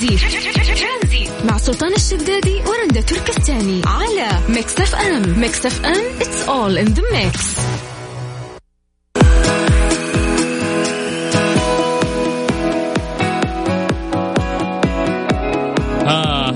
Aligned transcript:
ترانزي 0.00 1.28
مع 1.44 1.56
سلطان 1.56 1.92
الشدادي 1.92 2.62
ورندا 2.66 3.00
تركستاني 3.00 3.82
على 3.86 4.28
Mix 4.48 4.80
FM. 4.80 5.40
Mix 5.40 5.66
FM 5.66 6.18
it's 6.20 6.48
all 6.48 6.86
in 6.86 6.94
the 6.94 7.02
mix. 7.02 7.60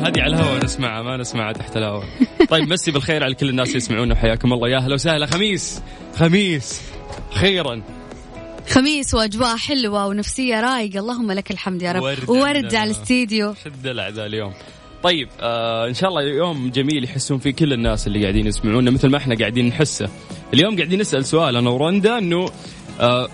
هذه 0.04 0.20
على 0.22 0.36
الهواء 0.36 0.64
نسمعها 0.64 1.02
ما 1.02 1.16
نسمعها 1.16 1.52
تحت 1.52 1.76
الهواء. 1.76 2.04
طيب 2.50 2.68
مسي 2.68 2.90
بالخير 2.90 3.24
على 3.24 3.34
كل 3.34 3.48
الناس 3.48 3.74
يسمعونا 3.74 4.14
حياكم 4.14 4.52
الله. 4.52 4.68
يا 4.68 4.76
أهلا 4.76 4.95
وسهلا 4.95 5.26
خميس. 5.26 5.82
خميس. 6.16 6.82
خيرا. 7.30 7.82
خميس 8.69 9.15
وأجواء 9.15 9.57
حلوة 9.57 10.07
ونفسية 10.07 10.61
رايقة. 10.61 10.99
اللهم 10.99 11.33
لك 11.33 11.51
الحمد 11.51 11.83
يا 11.83 11.93
رب. 11.93 12.03
ورد, 12.03 12.31
ورد 12.31 12.75
على 12.75 12.91
الاستديو. 12.91 13.55
شد 13.64 13.86
العذا 13.86 14.27
اليوم. 14.27 14.53
طيب 15.03 15.29
آه 15.41 15.89
إن 15.89 15.95
شاء 15.95 16.09
الله 16.11 16.22
يوم 16.22 16.71
جميل 16.71 17.05
يحسون 17.05 17.39
فيه 17.39 17.50
كل 17.50 17.72
الناس 17.72 18.07
اللي 18.07 18.22
قاعدين 18.22 18.46
يسمعونا 18.46 18.91
مثل 18.91 19.08
ما 19.08 19.17
إحنا 19.17 19.35
قاعدين 19.35 19.69
نحسه. 19.69 20.08
اليوم 20.55 20.77
قاعدين 20.77 21.00
نسأل 21.00 21.25
سؤال 21.25 21.57
أنا 21.57 21.71
ورندا 21.71 22.19
إنه 22.19 22.49
آه 23.00 23.29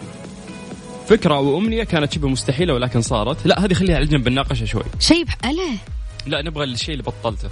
فكرة 1.07 1.35
أو 1.35 1.59
أمنية 1.59 1.85
كانت 1.85 2.13
شبه 2.13 2.29
مستحيلة 2.29 2.75
ولكن 2.75 3.01
صارت. 3.01 3.47
لا 3.47 3.65
هذه 3.65 3.75
خليها 3.75 3.97
على 3.97 4.07
جنب 4.07 4.25
بناقشها 4.25 4.67
شوي. 4.67 4.83
شيء 5.01 5.25
أله 5.45 5.77
لا 6.27 6.43
نبغى 6.43 6.65
الشيء 6.65 6.91
اللي 6.93 7.03
بطلته. 7.03 7.49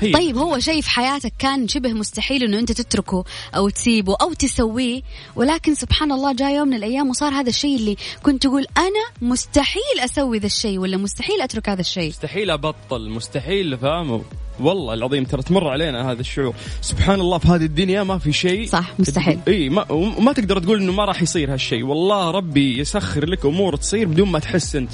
هي. 0.00 0.12
طيب 0.12 0.38
هو 0.38 0.58
شيء 0.58 0.80
في 0.80 0.90
حياتك 0.90 1.32
كان 1.38 1.68
شبه 1.68 1.92
مستحيل 1.92 2.42
إنه 2.42 2.58
أنت 2.58 2.72
تتركه 2.72 3.24
أو 3.56 3.68
تسيبه 3.68 4.16
أو 4.22 4.32
تسويه 4.32 5.02
ولكن 5.36 5.74
سبحان 5.74 6.12
الله 6.12 6.32
جاء 6.32 6.54
يوم 6.54 6.68
من 6.68 6.74
الأيام 6.74 7.10
وصار 7.10 7.32
هذا 7.32 7.48
الشيء 7.48 7.76
اللي 7.76 7.96
كنت 8.22 8.42
تقول 8.42 8.66
أنا 8.78 9.30
مستحيل 9.30 10.00
أسوي 10.04 10.38
ذا 10.38 10.46
الشيء 10.46 10.78
ولا 10.78 10.96
مستحيل 10.96 11.40
أترك 11.40 11.68
هذا 11.68 11.80
الشيء. 11.80 12.08
مستحيل 12.08 12.50
أبطل 12.50 13.10
مستحيل 13.10 13.78
فاهمه 13.78 14.22
والله 14.60 14.94
العظيم 14.94 15.24
ترى 15.24 15.42
تمر 15.42 15.68
علينا 15.68 16.12
هذا 16.12 16.20
الشعور. 16.20 16.54
سبحان 16.80 17.20
الله 17.20 17.38
في 17.38 17.48
هذه 17.48 17.64
الدنيا 17.64 18.02
ما 18.02 18.18
في 18.18 18.32
شيء. 18.32 18.66
صح 18.66 18.92
مستحيل. 18.98 19.38
إي 19.48 19.68
ما 19.68 19.92
وما 19.92 20.32
تقدر 20.32 20.58
تقول 20.58 20.80
إنه 20.80 20.92
ما 20.92 21.04
راح 21.04 21.22
يصير 21.22 21.52
هالشيء. 21.52 21.84
والله 21.84 22.30
ربي 22.30 22.78
يسخر 22.78 23.26
لك 23.26 23.46
أمور 23.46 23.76
تصير 23.76 24.08
بدون 24.08 24.28
ما 24.28 24.38
تحس 24.38 24.76
أنت. 24.76 24.90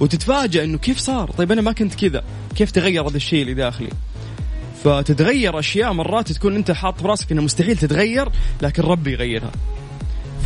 وتتفاجئ 0.00 0.64
إنه 0.64 0.78
كيف 0.78 0.98
صار؟ 0.98 1.30
طيب 1.30 1.52
أنا 1.52 1.62
ما 1.62 1.72
كنت 1.72 1.94
كذا. 1.94 2.24
كيف 2.56 2.70
تغير 2.70 3.08
هذا 3.08 3.16
الشيء 3.16 3.42
اللي 3.42 3.54
داخلي؟ 3.54 3.90
فتتغير 4.84 5.58
أشياء 5.58 5.92
مرات 5.92 6.32
تكون 6.32 6.56
أنت 6.56 6.70
حاط 6.70 7.02
براسك 7.02 7.32
انها 7.32 7.44
مستحيل 7.44 7.76
تتغير 7.76 8.28
لكن 8.62 8.82
ربي 8.82 9.12
يغيرها. 9.12 9.52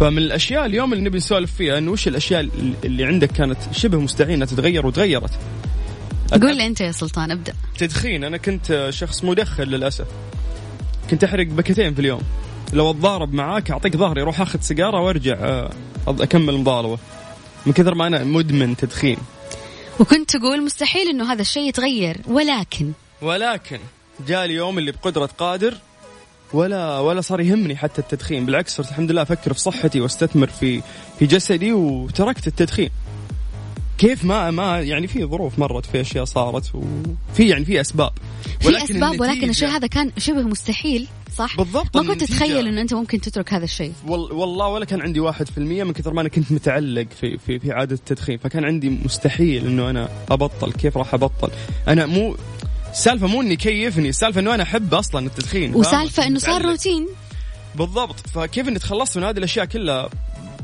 فمن 0.00 0.18
الأشياء 0.18 0.66
اليوم 0.66 0.92
اللي 0.92 1.04
نبي 1.04 1.16
نسولف 1.16 1.54
فيها 1.54 1.78
إنه 1.78 1.90
وش 1.90 2.08
الأشياء 2.08 2.48
اللي 2.84 3.04
عندك 3.04 3.32
كانت 3.32 3.58
شبه 3.72 3.98
مستحيل 4.00 4.34
انها 4.34 4.46
تتغير 4.46 4.86
وتغيرت؟ 4.86 5.30
قول 6.32 6.56
لي 6.56 6.66
أنت 6.66 6.80
يا 6.80 6.92
سلطان 6.92 7.30
ابدأ. 7.30 7.52
تدخين 7.78 8.24
أنا 8.24 8.36
كنت 8.36 8.86
شخص 8.90 9.24
مدخن 9.24 9.62
للأسف. 9.62 10.06
كنت 11.10 11.24
أحرق 11.24 11.46
بكتين 11.46 11.94
في 11.94 12.00
اليوم. 12.00 12.20
لو 12.72 12.90
أتضارب 12.90 13.34
معاك 13.34 13.70
أعطيك 13.70 13.96
ظهري 13.96 14.22
أروح 14.22 14.40
أخذ 14.40 14.60
سيجارة 14.60 15.00
وأرجع 15.00 15.34
آه، 15.34 15.70
أكمل 16.06 16.58
مضاربة. 16.58 16.98
من 17.66 17.72
كثر 17.72 17.94
ما 17.94 18.06
أنا 18.06 18.24
مدمن 18.24 18.76
تدخين. 18.76 19.16
وكنت 20.00 20.36
تقول 20.36 20.64
مستحيل 20.64 21.08
إنه 21.08 21.32
هذا 21.32 21.40
الشيء 21.40 21.68
يتغير 21.68 22.16
ولكن. 22.26 22.92
ولكن. 23.22 23.78
جاء 24.28 24.44
اليوم 24.44 24.78
اللي 24.78 24.92
بقدرة 24.92 25.30
قادر 25.38 25.74
ولا 26.52 26.98
ولا 26.98 27.20
صار 27.20 27.40
يهمني 27.40 27.76
حتى 27.76 28.00
التدخين. 28.00 28.46
بالعكس 28.46 28.76
صرت 28.76 28.88
الحمد 28.88 29.10
لله 29.10 29.22
أفكر 29.22 29.52
في 29.52 29.60
صحتي 29.60 30.00
وأستثمر 30.00 30.46
في 30.46 30.82
في 31.18 31.26
جسدي 31.26 31.72
وتركت 31.72 32.46
التدخين. 32.46 32.90
كيف 33.98 34.24
ما 34.24 34.50
ما 34.50 34.80
يعني 34.80 35.06
في 35.06 35.24
ظروف 35.24 35.58
مرت 35.58 35.86
في 35.86 36.00
أشياء 36.00 36.24
صارت 36.24 36.74
وفي 36.74 37.48
يعني 37.48 37.64
في 37.64 37.80
أسباب. 37.80 38.12
ولكن 38.64 38.86
في 38.86 38.92
أسباب 38.92 39.20
ولكن 39.20 39.50
الشيء 39.50 39.68
هذا 39.68 39.86
كان 39.86 40.12
شبه 40.18 40.42
مستحيل 40.42 41.08
صح؟ 41.36 41.56
بالضبط 41.56 41.96
ما 41.96 42.02
كنت 42.02 42.24
تتخيل 42.24 42.66
إن 42.66 42.78
أنت 42.78 42.94
ممكن 42.94 43.20
تترك 43.20 43.52
هذا 43.52 43.64
الشيء. 43.64 43.92
والله 44.06 44.68
ولا 44.68 44.84
كان 44.84 45.00
عندي 45.00 45.20
واحد 45.20 45.48
في 45.48 45.58
المية 45.58 45.84
من 45.84 45.92
كثر 45.92 46.12
ما 46.12 46.20
أنا 46.20 46.28
كنت 46.28 46.52
متعلق 46.52 47.06
في 47.20 47.38
في 47.38 47.58
في 47.58 47.72
عاده 47.72 47.94
التدخين. 47.94 48.38
فكان 48.38 48.64
عندي 48.64 48.90
مستحيل 48.90 49.66
إنه 49.66 49.90
أنا 49.90 50.08
أبطل. 50.30 50.72
كيف 50.72 50.96
راح 50.96 51.14
أبطل؟ 51.14 51.50
أنا 51.88 52.06
مو 52.06 52.36
السالفه 52.94 53.26
مو 53.26 53.42
إني 53.42 53.56
كيفني 53.56 54.08
السالفه 54.08 54.40
إنه 54.40 54.54
أنا 54.54 54.62
أحب 54.62 54.94
أصلا 54.94 55.26
التدخين 55.26 55.74
وسالفة 55.74 56.26
إنه 56.26 56.38
صار 56.38 56.64
روتين. 56.64 57.08
بالضبط 57.74 58.28
فكيف 58.34 58.68
إني 58.68 58.78
تخلصت 58.78 59.18
من 59.18 59.24
هذه 59.24 59.38
الأشياء 59.38 59.64
كلها 59.64 60.10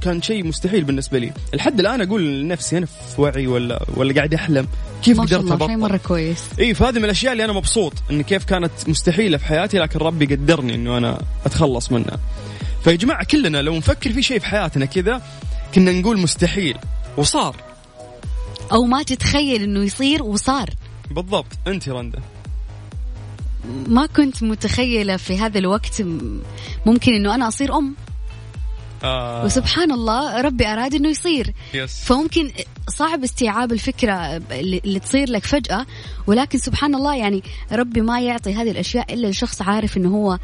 كان 0.00 0.22
شيء 0.22 0.44
مستحيل 0.44 0.84
بالنسبة 0.84 1.18
لي. 1.18 1.32
لحد 1.54 1.80
الآن 1.80 2.00
أقول 2.00 2.40
لنفسي 2.42 2.78
أنا 2.78 2.86
في 2.86 3.20
وعي 3.20 3.46
ولا 3.46 3.86
ولا 3.96 4.14
قاعد 4.14 4.34
أحلم. 4.34 4.68
كيف 5.02 5.20
قدرت 5.20 5.52
أبطل؟ 5.52 5.78
مرة 5.78 5.96
كويس. 5.96 6.38
إي 6.58 6.74
فهذه 6.74 6.98
من 6.98 7.04
الأشياء 7.04 7.32
اللي 7.32 7.44
أنا 7.44 7.52
مبسوط 7.52 7.92
إن 8.10 8.22
كيف 8.22 8.44
كانت 8.44 8.72
مستحيلة 8.86 9.38
في 9.38 9.44
حياتي 9.44 9.78
لكن 9.78 9.98
ربي 9.98 10.26
قدرني 10.26 10.74
إنه 10.74 10.98
أنا 10.98 11.22
أتخلص 11.46 11.92
منها. 11.92 12.18
فيا 12.84 12.92
جماعة 12.92 13.24
كلنا 13.24 13.62
لو 13.62 13.76
نفكر 13.76 14.12
في 14.12 14.22
شيء 14.22 14.38
في 14.38 14.46
حياتنا 14.46 14.84
كذا 14.84 15.22
كنا 15.74 15.92
نقول 15.92 16.18
مستحيل 16.18 16.76
وصار. 17.16 17.56
أو 18.72 18.84
ما 18.84 19.02
تتخيل 19.02 19.62
إنه 19.62 19.84
يصير 19.84 20.22
وصار. 20.22 20.70
بالضبط. 21.10 21.46
أنت 21.66 21.88
رندا. 21.88 22.20
ما 23.86 24.06
كنت 24.06 24.42
متخيلة 24.42 25.16
في 25.16 25.38
هذا 25.38 25.58
الوقت 25.58 26.02
ممكن 26.86 27.12
إنه 27.14 27.34
أنا 27.34 27.48
أصير 27.48 27.78
أم. 27.78 27.94
آه. 29.04 29.44
وسبحان 29.44 29.92
الله 29.92 30.40
ربي 30.40 30.66
أراد 30.66 30.94
إنه 30.94 31.08
يصير. 31.08 31.54
يس. 31.74 32.04
فممكن 32.04 32.50
صعب 32.88 33.24
استيعاب 33.24 33.72
الفكرة 33.72 34.42
اللي 34.50 35.00
تصير 35.00 35.30
لك 35.30 35.44
فجأة. 35.44 35.86
ولكن 36.26 36.58
سبحان 36.58 36.94
الله 36.94 37.16
يعني 37.16 37.42
ربي 37.72 38.00
ما 38.00 38.20
يعطي 38.20 38.54
هذه 38.54 38.70
الأشياء 38.70 39.14
إلا 39.14 39.26
لشخص 39.26 39.62
عارف 39.62 39.96
إنه 39.96 40.08
هو 40.08 40.38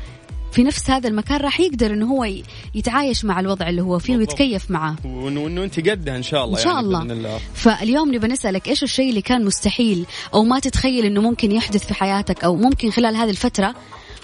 في 0.56 0.64
نفس 0.64 0.90
هذا 0.90 1.08
المكان 1.08 1.40
راح 1.40 1.60
يقدر 1.60 1.92
إنه 1.92 2.06
هو 2.06 2.28
يتعايش 2.74 3.24
مع 3.24 3.40
الوضع 3.40 3.68
اللي 3.68 3.82
هو 3.82 3.98
فيه 3.98 4.16
ويتكيف 4.16 4.70
معاه 4.70 4.96
وانه 5.04 5.64
انت 5.64 5.88
قدها 5.88 6.16
إن 6.16 6.22
شاء 6.22 6.44
الله 6.44 6.58
إن 6.58 6.64
شاء 6.64 6.72
يعني 6.72 6.86
الله. 6.86 7.02
الله. 7.02 7.38
فاليوم 7.54 8.14
نبى 8.14 8.26
نسألك 8.26 8.68
إيش 8.68 8.82
الشيء 8.82 9.08
اللي 9.08 9.22
كان 9.22 9.44
مستحيل 9.44 10.06
أو 10.34 10.44
ما 10.44 10.58
تتخيل 10.58 11.04
إنه 11.04 11.20
ممكن 11.20 11.52
يحدث 11.52 11.86
في 11.86 11.94
حياتك 11.94 12.44
أو 12.44 12.56
ممكن 12.56 12.90
خلال 12.90 13.16
هذه 13.16 13.30
الفترة 13.30 13.74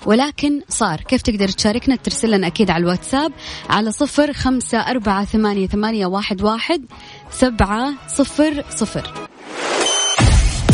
ولكن 0.07 0.61
صار. 0.69 1.01
كيف 1.01 1.23
تقدر 1.23 1.49
تشاركنا؟ 1.49 1.97
ترسل 1.97 2.31
لنا 2.31 2.47
أكيد 2.47 2.71
على 2.71 2.83
الواتساب 2.83 3.33
على 3.71 3.93
صفر 3.93 4.33
خمسة 4.33 4.79
أربعة 4.79 5.25
ثمانية, 5.25 5.67
ثمانية 5.67 6.07
واحد, 6.07 6.43
واحد 6.43 6.85
سبعة 7.31 7.93
صفر 8.09 8.65
صفر. 8.77 9.29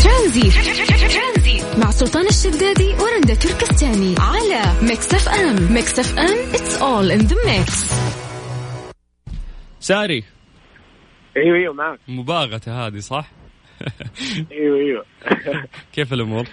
ترانزي. 0.04 0.50
مع 1.78 1.90
سلطان 1.90 2.26
الشدادي 2.26 2.88
ورندا 2.88 3.34
تركستاني 3.34 4.14
على 4.18 4.62
Mix 4.82 5.14
FM 5.14 5.72
Mix 5.74 5.98
FM 5.98 6.52
it's 6.52 6.80
all 6.80 7.20
in 7.20 7.28
the 7.30 7.36
mix. 7.46 7.92
ساري. 9.80 10.24
أيوه 11.36 11.56
أيوه 11.56 11.74
معك. 11.74 11.98
مباغتة 12.08 12.86
هذه 12.86 12.98
صح؟ 12.98 13.30
أيوه 14.52 14.76
أيوه. 14.78 15.04
كيف 15.94 16.12
الأمور؟ 16.12 16.44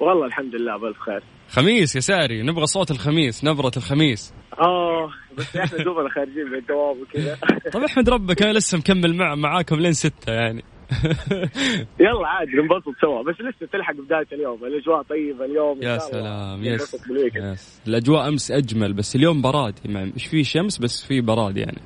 والله 0.00 0.26
الحمد 0.26 0.54
لله 0.54 0.76
بألف 0.76 0.98
خير. 0.98 1.22
خميس 1.48 1.96
يا 1.96 2.00
ساري 2.00 2.42
نبغى 2.42 2.66
صوت 2.66 2.90
الخميس 2.90 3.44
نبرة 3.44 3.72
الخميس. 3.76 4.34
آه 4.60 5.10
بس 5.38 5.56
إحنا 5.56 5.78
دوبنا 5.78 6.08
خارجين 6.08 6.46
من 6.46 6.58
الدوام 6.58 7.00
وكذا. 7.00 7.38
طيب 7.72 7.82
أحمد 7.82 8.08
ربك 8.08 8.42
أنا 8.42 8.52
لسه 8.52 8.78
مكمل 8.78 9.16
مع 9.16 9.34
معاكم 9.34 9.76
لين 9.76 9.92
ستة 9.92 10.32
يعني. 10.32 10.64
يلا 12.00 12.28
عادي 12.28 12.50
ننبسط 12.52 13.00
سوا. 13.00 13.22
بس 13.22 13.34
لسه 13.40 13.66
تلحق 13.72 13.94
بداية 13.94 14.26
اليوم. 14.32 14.64
الأجواء 14.64 15.02
طيبة 15.02 15.44
اليوم 15.44 15.82
يا 15.82 15.98
سلام 15.98 16.64
يس, 16.64 16.96
يس. 17.10 17.82
الأجواء 17.88 18.28
أمس 18.28 18.50
أجمل 18.50 18.92
بس 18.92 19.16
اليوم 19.16 19.42
براد. 19.42 19.74
مش 19.86 20.26
في 20.26 20.44
شمس 20.44 20.78
بس 20.78 21.06
في 21.06 21.20
براد 21.20 21.56
يعني. 21.56 21.78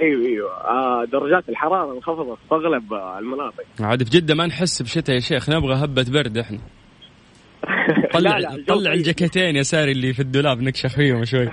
أيوه 0.00 0.26
أيوه. 0.26 0.50
آه 0.50 1.04
درجات 1.04 1.48
الحرارة 1.48 1.92
انخفضت 1.96 2.38
في 2.48 2.54
أغلب 2.54 2.92
المناطق. 3.18 3.64
عاد 3.80 4.02
في 4.02 4.10
جدة 4.10 4.34
ما 4.34 4.46
نحس 4.46 4.82
بشتاء 4.82 5.14
يا 5.14 5.20
شيخ 5.20 5.50
نبغى 5.50 5.74
هبة 5.84 6.06
برد 6.12 6.38
إحنا. 6.38 6.58
طلع 8.14 8.38
لا 8.38 8.56
لا 8.56 8.64
طلع 8.68 8.92
الجاكيتين 8.92 9.56
يا 9.56 9.62
ساري 9.62 9.92
اللي 9.92 10.12
في 10.12 10.20
الدولاب 10.20 10.62
نكشخ 10.62 10.96
فيهم 10.96 11.24
شوي. 11.24 11.50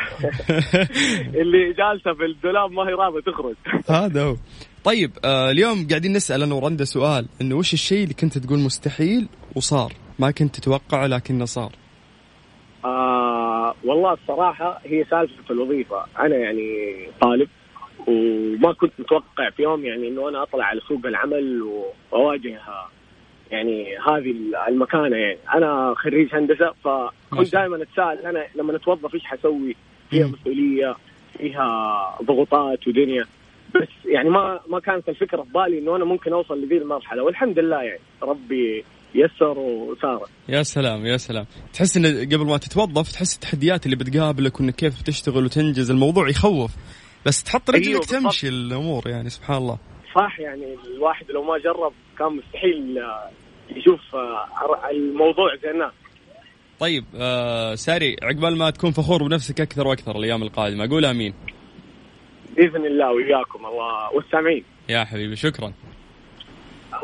اللي 1.42 1.74
جالسة 1.74 2.14
في 2.14 2.26
الدولاب 2.26 2.72
ما 2.72 2.84
هي 2.84 2.94
راضيه 2.94 3.20
تخرج 3.20 3.56
هذا 3.90 4.24
هو. 4.24 4.36
طيب 4.84 5.12
آه 5.26 5.52
اليوم 5.52 5.88
قاعدين 5.90 6.14
نسأل 6.14 6.44
أنا 6.44 6.56
ورندا 6.56 6.84
سؤال 6.84 7.26
إنه 7.42 7.56
وش 7.56 7.74
الشيء 7.74 8.04
اللي 8.04 8.14
كنت 8.14 8.38
تقول 8.38 8.60
مستحيل 8.60 9.28
وصار؟ 9.56 9.94
ما 10.20 10.32
كنت 10.32 10.56
تتوقعه 10.56 11.08
لكنه 11.08 11.46
صار. 11.46 11.72
آه 12.86 13.76
والله 13.84 14.14
الصراحة 14.14 14.82
هي 14.86 15.06
سالفة 15.10 15.44
في 15.44 15.52
الوظيفة. 15.52 16.06
أنا 16.20 16.36
يعني 16.36 16.98
طالب 17.22 17.48
وما 18.08 18.74
كنت 18.74 18.92
متوقع 19.00 19.50
في 19.50 19.64
يوم 19.64 19.86
يعني 19.86 20.08
إنه 20.08 20.30
أنا 20.30 20.44
أطلع 20.44 20.66
على 20.66 20.82
سوق 20.88 21.06
العمل 21.06 21.62
وأواجه 22.12 22.60
يعني 23.52 23.98
هذه 23.98 24.36
المكانة 24.68 25.18
يعني. 25.18 25.38
أنا 25.54 25.94
خريج 25.98 26.36
هندسة 26.36 26.74
فكنت 26.84 27.54
دائما 27.54 27.84
أتساءل 27.84 28.26
أنا 28.26 28.46
لما 28.56 28.76
اتوظف 28.76 29.14
إيش 29.16 29.24
حسوي؟ 29.26 29.76
فيها 30.10 30.28
مسؤولية 30.28 30.96
فيها 31.38 32.18
ضغوطات 32.24 32.88
ودنيا. 32.88 33.26
بس 33.76 34.06
يعني 34.06 34.30
ما 34.30 34.60
ما 34.70 34.80
كانت 34.80 35.10
الفكرة 35.10 35.44
في 35.44 35.50
بالي 35.50 35.80
إنه 35.80 35.96
أنا 35.96 36.06
ممكن 36.06 36.34
أوصل 36.34 36.62
لذي 36.64 36.78
المرحلة 36.78 37.24
والحمد 37.24 37.60
لله 37.60 37.84
يعني 37.84 38.02
ربي 38.24 38.86
يسر 39.16 39.60
وسار 39.60 40.28
يا 40.50 40.64
سلام 40.64 41.06
يا 41.06 41.18
سلام. 41.18 41.46
تحس 41.74 41.98
إن 41.98 42.06
قبل 42.06 42.46
ما 42.46 42.58
تتوظف 42.58 43.12
تحس 43.12 43.36
التحديات 43.36 43.86
اللي 43.86 43.96
بتقابلك 43.96 44.60
وإنك 44.60 44.76
كيف 44.76 45.02
تشتغل 45.02 45.46
وتنجز 45.46 45.92
الموضوع 45.92 46.30
يخوف. 46.30 46.72
بس 47.26 47.44
تحط 47.44 47.70
رجلك 47.70 47.88
أيوة 47.88 48.02
تمشي 48.02 48.48
الأمور 48.50 49.08
يعني 49.08 49.30
سبحان 49.30 49.58
الله. 49.58 49.78
صح 50.16 50.40
يعني 50.40 50.76
الواحد 50.96 51.32
لو 51.32 51.44
ما 51.44 51.58
جرب 51.58 51.94
كان 52.20 52.28
مستحيل 52.28 52.98
آه، 53.00 53.30
يشوف 53.76 54.16
آه، 54.16 54.90
الموضوع 54.92 55.56
زي 55.64 55.72
الناس 55.72 55.92
طيب 56.80 57.06
آه 57.16 57.76
ساري 57.76 58.16
عقبال 58.24 58.58
ما 58.58 58.70
تكون 58.70 58.92
فخور 58.92 59.24
بنفسك 59.24 59.62
أكثر 59.62 59.88
وأكثر 59.88 60.18
الأيام 60.18 60.44
القادمة 60.44 60.90
قول 60.90 61.06
آمين. 61.06 61.34
بإذن 62.56 62.86
الله 62.86 63.12
وياكم 63.12 63.66
الله 63.66 64.16
والسامعين. 64.16 64.64
يا 64.90 65.04
حبيبي 65.04 65.36
شكرا. 65.36 65.74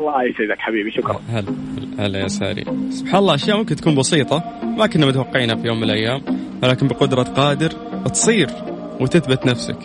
الله 0.00 0.24
يسعدك 0.24 0.58
حبيبي 0.58 0.90
شكرا. 0.90 1.20
هلا 1.30 1.54
هلا 1.98 2.18
يا 2.18 2.28
ساري. 2.28 2.64
سبحان 2.90 3.20
الله 3.20 3.34
أشياء 3.34 3.56
ممكن 3.56 3.76
تكون 3.76 3.94
بسيطة 3.94 4.60
ما 4.62 4.86
كنا 4.86 5.06
متوقعينها 5.06 5.56
في 5.56 5.66
يوم 5.66 5.76
من 5.76 5.84
الأيام 5.84 6.22
ولكن 6.62 6.88
بقدرة 6.88 7.22
قادر 7.22 7.70
تصير 8.12 8.48
وتثبت 9.00 9.46
نفسك. 9.46 9.78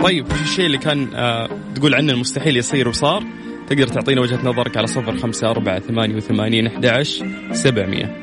طيب 0.00 0.26
وش 0.26 0.40
الشيء 0.40 0.66
اللي 0.66 0.78
كان 0.78 1.14
آه 1.14 1.48
تقول 1.74 1.94
عنه 1.94 2.12
المستحيل 2.12 2.56
يصير 2.56 2.88
وصار؟ 2.88 3.22
تقدر 3.68 3.86
تعطينا 3.86 4.20
وجهة 4.20 4.44
نظرك 4.44 4.76
على 4.76 4.86
صفر 4.86 5.16
خمسة 5.16 5.50
أربعة 5.50 5.78
ثمانية 5.78 6.16
وثمانين 6.16 6.66
أحد 6.66 6.86
عشر 6.86 7.26
سبعمية. 7.52 8.22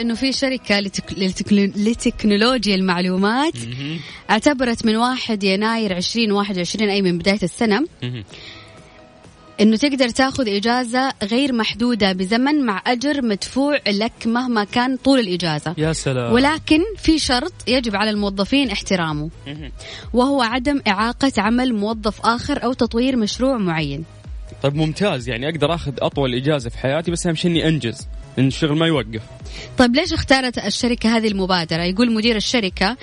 انه 0.00 0.14
في 0.14 0.32
شركة 0.32 0.80
لتك... 0.80 1.18
لتك... 1.18 1.52
لتكنولوجيا 1.52 2.74
المعلومات 2.74 3.54
اعتبرت 4.30 4.86
من 4.86 4.96
1 4.96 5.42
يناير 5.44 5.96
2021 5.96 6.90
أي 6.90 7.02
من 7.02 7.18
بداية 7.18 7.42
السنة 7.42 7.86
إنه 9.60 9.76
تقدر 9.76 10.08
تاخذ 10.08 10.48
إجازة 10.48 11.12
غير 11.22 11.52
محدودة 11.52 12.12
بزمن 12.12 12.66
مع 12.66 12.82
أجر 12.86 13.22
مدفوع 13.22 13.78
لك 13.88 14.26
مهما 14.26 14.64
كان 14.64 14.96
طول 14.96 15.18
الإجازة. 15.18 15.74
يا 15.78 15.92
سلام. 15.92 16.32
ولكن 16.32 16.80
في 16.96 17.18
شرط 17.18 17.52
يجب 17.66 17.96
على 17.96 18.10
الموظفين 18.10 18.70
احترامه 18.70 19.30
وهو 20.12 20.42
عدم 20.42 20.80
إعاقة 20.88 21.32
عمل 21.38 21.74
موظف 21.74 22.20
آخر 22.26 22.64
أو 22.64 22.72
تطوير 22.72 23.16
مشروع 23.16 23.58
معين. 23.58 24.04
طيب 24.62 24.74
ممتاز 24.74 25.28
يعني 25.28 25.48
أقدر 25.48 25.74
آخذ 25.74 25.92
أطول 25.98 26.34
إجازة 26.34 26.70
في 26.70 26.78
حياتي 26.78 27.10
بس 27.10 27.26
أهم 27.26 27.34
شيء 27.34 27.50
إني 27.50 27.68
أنجز. 27.68 28.00
ان 28.00 28.19
الشغل 28.38 28.78
ما 28.78 28.86
يوقف. 28.86 29.22
طيب 29.78 29.96
ليش 29.96 30.12
اختارت 30.12 30.58
الشركة 30.58 31.16
هذه 31.16 31.28
المبادرة؟ 31.28 31.82
يقول 31.82 32.12
مدير 32.12 32.36
الشركة 32.36 32.86
آه، 32.86 32.96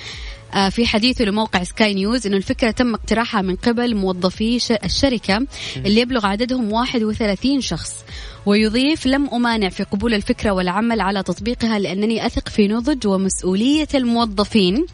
في 0.70 0.86
حديثه 0.86 1.26
لموقع 1.26 1.64
سكاي 1.64 1.94
نيوز 1.94 2.28
إنه 2.28 2.38
الفكرة 2.38 2.72
تم 2.72 2.94
اقتراحها 2.94 3.42
من 3.42 3.56
قبل 3.56 3.96
موظفي 3.96 4.60
الشركة 4.84 5.48
اللي 5.78 6.02
يبلغ 6.02 6.26
عددهم 6.26 6.72
31 6.72 7.62
شخص 7.62 8.06
ويضيف 8.46 9.06
لم 9.08 9.30
أمانع 9.34 9.70
في 9.70 9.84
قبول 9.84 10.14
الفكرة 10.14 10.52
والعمل 10.52 11.02
على 11.02 11.24
تطبيقها 11.24 11.80
لأنني 11.80 12.26
أثق 12.26 12.50
في 12.50 12.68
نضج 12.68 13.08
ومسؤولية 13.08 13.88
الموظفين. 13.96 14.86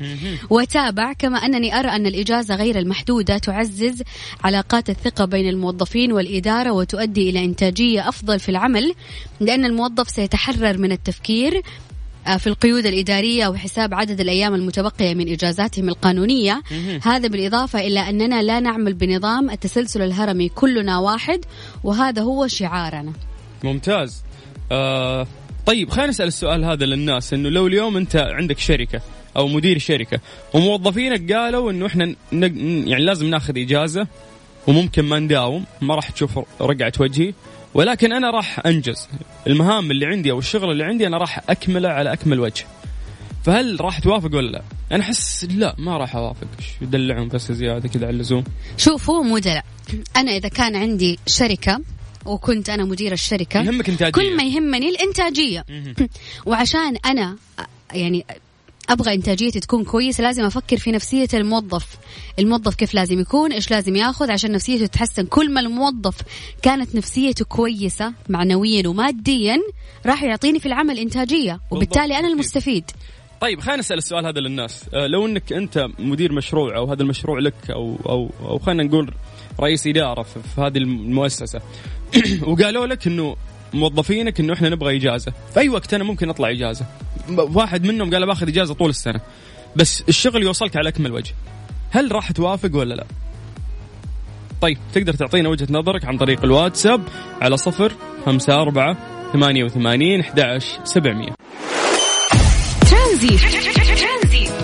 وتابع 0.49 1.13
كما 1.13 1.37
أنني 1.37 1.79
أرى 1.79 1.87
أن 1.87 2.07
الإجازة 2.07 2.55
غير 2.55 2.79
المحدودة 2.79 3.37
تعزز 3.37 4.03
علاقات 4.43 4.89
الثقة 4.89 5.25
بين 5.25 5.49
الموظفين 5.49 6.11
والإدارة 6.11 6.71
وتؤدي 6.71 7.29
إلى 7.29 7.45
إنتاجية 7.45 8.09
أفضل 8.09 8.39
في 8.39 8.49
العمل 8.49 8.93
لأن 9.39 9.65
الموظف 9.65 10.09
سيتحرر 10.09 10.77
من 10.77 10.91
التفكير 10.91 11.57
آه، 11.57 11.63
في 12.37 12.47
القيود 12.47 12.85
الإدارية 12.85 13.47
وحساب 13.47 13.93
عدد 13.93 14.19
الأيام 14.19 14.55
المتبقية 14.55 15.13
من 15.13 15.31
إجازاتهم 15.31 15.89
القانونية. 15.89 16.61
هذا 17.03 17.27
بالإضافة 17.27 17.79
إلى 17.79 17.99
أننا 17.99 18.41
لا 18.43 18.59
نعمل 18.59 18.93
بنظام 18.93 19.49
التسلسل 19.49 20.01
الهرمي 20.01 20.49
كلنا 20.49 20.97
واحد 20.97 21.45
وهذا 21.83 22.21
هو 22.21 22.47
شعارنا. 22.47 23.13
ممتاز. 23.63 24.23
آه 24.71 25.27
طيب 25.65 25.89
خلينا 25.89 26.09
نسأل 26.09 26.27
السؤال 26.27 26.65
هذا 26.65 26.85
للناس 26.85 27.33
إنه 27.33 27.49
لو 27.49 27.67
اليوم 27.67 27.97
أنت 27.97 28.15
عندك 28.15 28.59
شركة 28.59 29.01
أو 29.37 29.47
مدير 29.47 29.77
شركة 29.77 30.19
وموظفينك 30.53 31.31
قالوا 31.33 31.71
إنه 31.71 31.85
إحنا 31.85 32.15
يعني 32.31 33.05
لازم 33.05 33.25
ناخذ 33.25 33.57
إجازة 33.57 34.07
وممكن 34.67 35.01
ما 35.03 35.19
نداوم 35.19 35.65
ما 35.81 35.95
راح 35.95 36.09
تشوف 36.09 36.39
رقعة 36.61 36.93
وجهي 36.99 37.33
ولكن 37.73 38.13
أنا 38.13 38.29
راح 38.29 38.65
أنجز. 38.65 39.07
المهام 39.47 39.91
اللي 39.91 40.05
عندي 40.05 40.31
أو 40.31 40.39
الشغل 40.39 40.71
اللي 40.71 40.83
عندي 40.83 41.07
أنا 41.07 41.17
راح 41.17 41.41
أكمله 41.49 41.89
على 41.89 42.13
أكمل 42.13 42.39
وجه. 42.39 42.65
فهل 43.45 43.81
راح 43.81 43.99
توافق 43.99 44.35
ولا 44.35 44.51
لا؟ 44.51 44.61
أنا 44.91 45.03
أحس 45.03 45.47
لا 45.51 45.75
ما 45.77 45.97
راح 45.97 46.15
أوافق. 46.15 46.47
يدلعهم 46.81 47.27
بس 47.27 47.51
زيادة 47.51 47.89
كذا 47.89 48.05
على 48.07 48.13
اللزوم؟ 48.13 48.43
شوف 48.77 49.09
هو 49.09 49.23
مو 49.23 49.37
دلع. 49.37 49.63
أنا 50.15 50.31
إذا 50.31 50.49
كان 50.49 50.75
عندي 50.75 51.19
شركة 51.27 51.81
وكنت 52.25 52.69
أنا 52.69 52.85
مدير 52.85 53.11
الشركة 53.11 53.61
يهمك 53.61 53.89
إنتاجية. 53.89 54.11
كل 54.11 54.37
ما 54.37 54.43
يهمني 54.43 54.89
الإنتاجية. 54.89 55.65
وعشان 56.45 56.95
أنا 57.05 57.37
يعني 57.93 58.25
أبغى 58.89 59.13
إنتاجيتي 59.13 59.59
تكون 59.59 59.83
كويسة 59.83 60.23
لازم 60.23 60.45
أفكر 60.45 60.77
في 60.77 60.91
نفسية 60.91 61.27
الموظف. 61.33 61.97
الموظف 62.39 62.75
كيف 62.75 62.93
لازم 62.93 63.19
يكون 63.19 63.51
إيش 63.51 63.71
لازم 63.71 63.95
ياخذ 63.95 64.31
عشان 64.31 64.51
نفسيته 64.51 64.85
تتحسن. 64.85 65.25
كل 65.25 65.53
ما 65.53 65.59
الموظف 65.59 66.17
كانت 66.61 66.95
نفسيته 66.95 67.45
كويسة 67.45 68.13
معنويا 68.29 68.87
وماديا 68.87 69.59
راح 70.05 70.23
يعطيني 70.23 70.59
في 70.59 70.65
العمل 70.65 70.99
إنتاجية 70.99 71.59
وبالتالي 71.71 72.19
أنا 72.19 72.27
المستفيد. 72.27 72.91
طيب 73.41 73.59
خلينا 73.59 73.79
نسأل 73.79 73.97
السؤال 73.97 74.25
هذا 74.25 74.39
للناس. 74.39 74.85
آه، 74.93 75.07
لو 75.07 75.25
إنك 75.25 75.53
أنت 75.53 75.87
مدير 75.99 76.31
مشروع 76.31 76.75
أو 76.77 76.91
هذا 76.91 77.03
المشروع 77.03 77.39
لك 77.39 77.53
أو 77.69 77.97
أو 78.05 78.29
أو 78.41 78.59
خلينا 78.59 78.83
نقول 78.83 79.13
رئيس 79.59 79.87
إدارة 79.87 80.23
في 80.23 80.61
هذه 80.61 80.77
المؤسسة 80.77 81.61
وقالوا 82.47 82.87
لك 82.87 83.07
إنه 83.07 83.35
موظفينك 83.73 84.39
إنه 84.39 84.53
إحنا 84.53 84.69
نبغى 84.69 84.97
إجازة 84.97 85.33
في 85.53 85.59
أي 85.59 85.69
وقت 85.69 85.93
أنا 85.93 86.03
ممكن 86.03 86.29
أطلع 86.29 86.49
إجازة؟ 86.49 86.85
واحد 87.29 87.85
منهم 87.85 88.13
قال 88.13 88.25
باخذ 88.25 88.47
إجازة 88.47 88.73
طول 88.73 88.89
السنة. 88.89 89.21
بس 89.75 90.03
الشغل 90.09 90.43
يوصلك 90.43 90.77
على 90.77 90.89
أكمل 90.89 91.11
وجه. 91.11 91.33
هل 91.91 92.11
راح 92.11 92.31
توافق 92.31 92.75
ولا 92.75 92.93
لا؟ 92.93 93.05
طيب 94.61 94.77
تقدر 94.93 95.13
تعطينا 95.13 95.49
وجهة 95.49 95.67
نظرك 95.69 96.05
عن 96.05 96.17
طريق 96.17 96.43
الواتساب 96.43 97.01
على 97.41 97.57
صفر 97.57 97.91
خمسة 98.25 98.61
أربعة 98.61 98.97
ثمانية 99.33 99.63
وثمانين 99.63 100.19
أحد 100.19 100.59
سبعمية. 100.83 101.35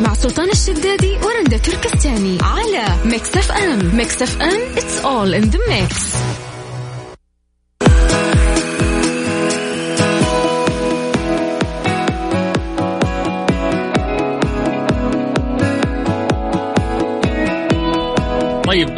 مع 0.02 0.14
سلطان 0.14 0.50
الشدادي 0.50 1.12
ورندا 1.12 1.58
تركستاني 1.58 2.38
على 2.42 2.86
ميكس 3.06 3.38
أف 3.38 3.52
أم. 3.52 3.96
ميكس 3.96 4.22
أف 4.22 4.42
أم 4.42 4.76
it's 4.76 5.04
all 5.04 5.44
in 5.44 5.52
the 5.52 5.60
mix. 5.70 6.16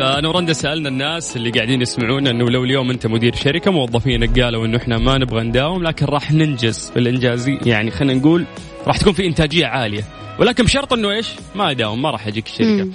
أنا 0.01 0.27
ورندا 0.27 0.53
سالنا 0.53 0.89
الناس 0.89 1.37
اللي 1.37 1.49
قاعدين 1.49 1.81
يسمعونا 1.81 2.29
إنه 2.29 2.49
لو 2.49 2.63
اليوم 2.63 2.89
أنت 2.89 3.07
مدير 3.07 3.35
شركة 3.35 3.71
موظفينك 3.71 4.39
قالوا 4.39 4.65
إنه 4.65 4.77
إحنا 4.77 4.97
ما 4.97 5.17
نبغى 5.17 5.43
نداوم 5.43 5.83
لكن 5.83 6.05
راح 6.05 6.31
ننجز 6.31 6.89
في 6.89 6.99
الانجازي 6.99 7.59
يعني 7.65 7.91
خلينا 7.91 8.13
نقول 8.13 8.45
راح 8.87 8.97
تكون 8.97 9.13
في 9.13 9.25
إنتاجية 9.25 9.65
عالية 9.65 10.03
ولكن 10.39 10.63
بشرط 10.63 10.93
إنه 10.93 11.11
إيش؟ 11.11 11.27
ما 11.55 11.71
اداوم 11.71 12.01
ما 12.01 12.11
راح 12.11 12.27
اجيك 12.27 12.47
الشركة. 12.47 12.89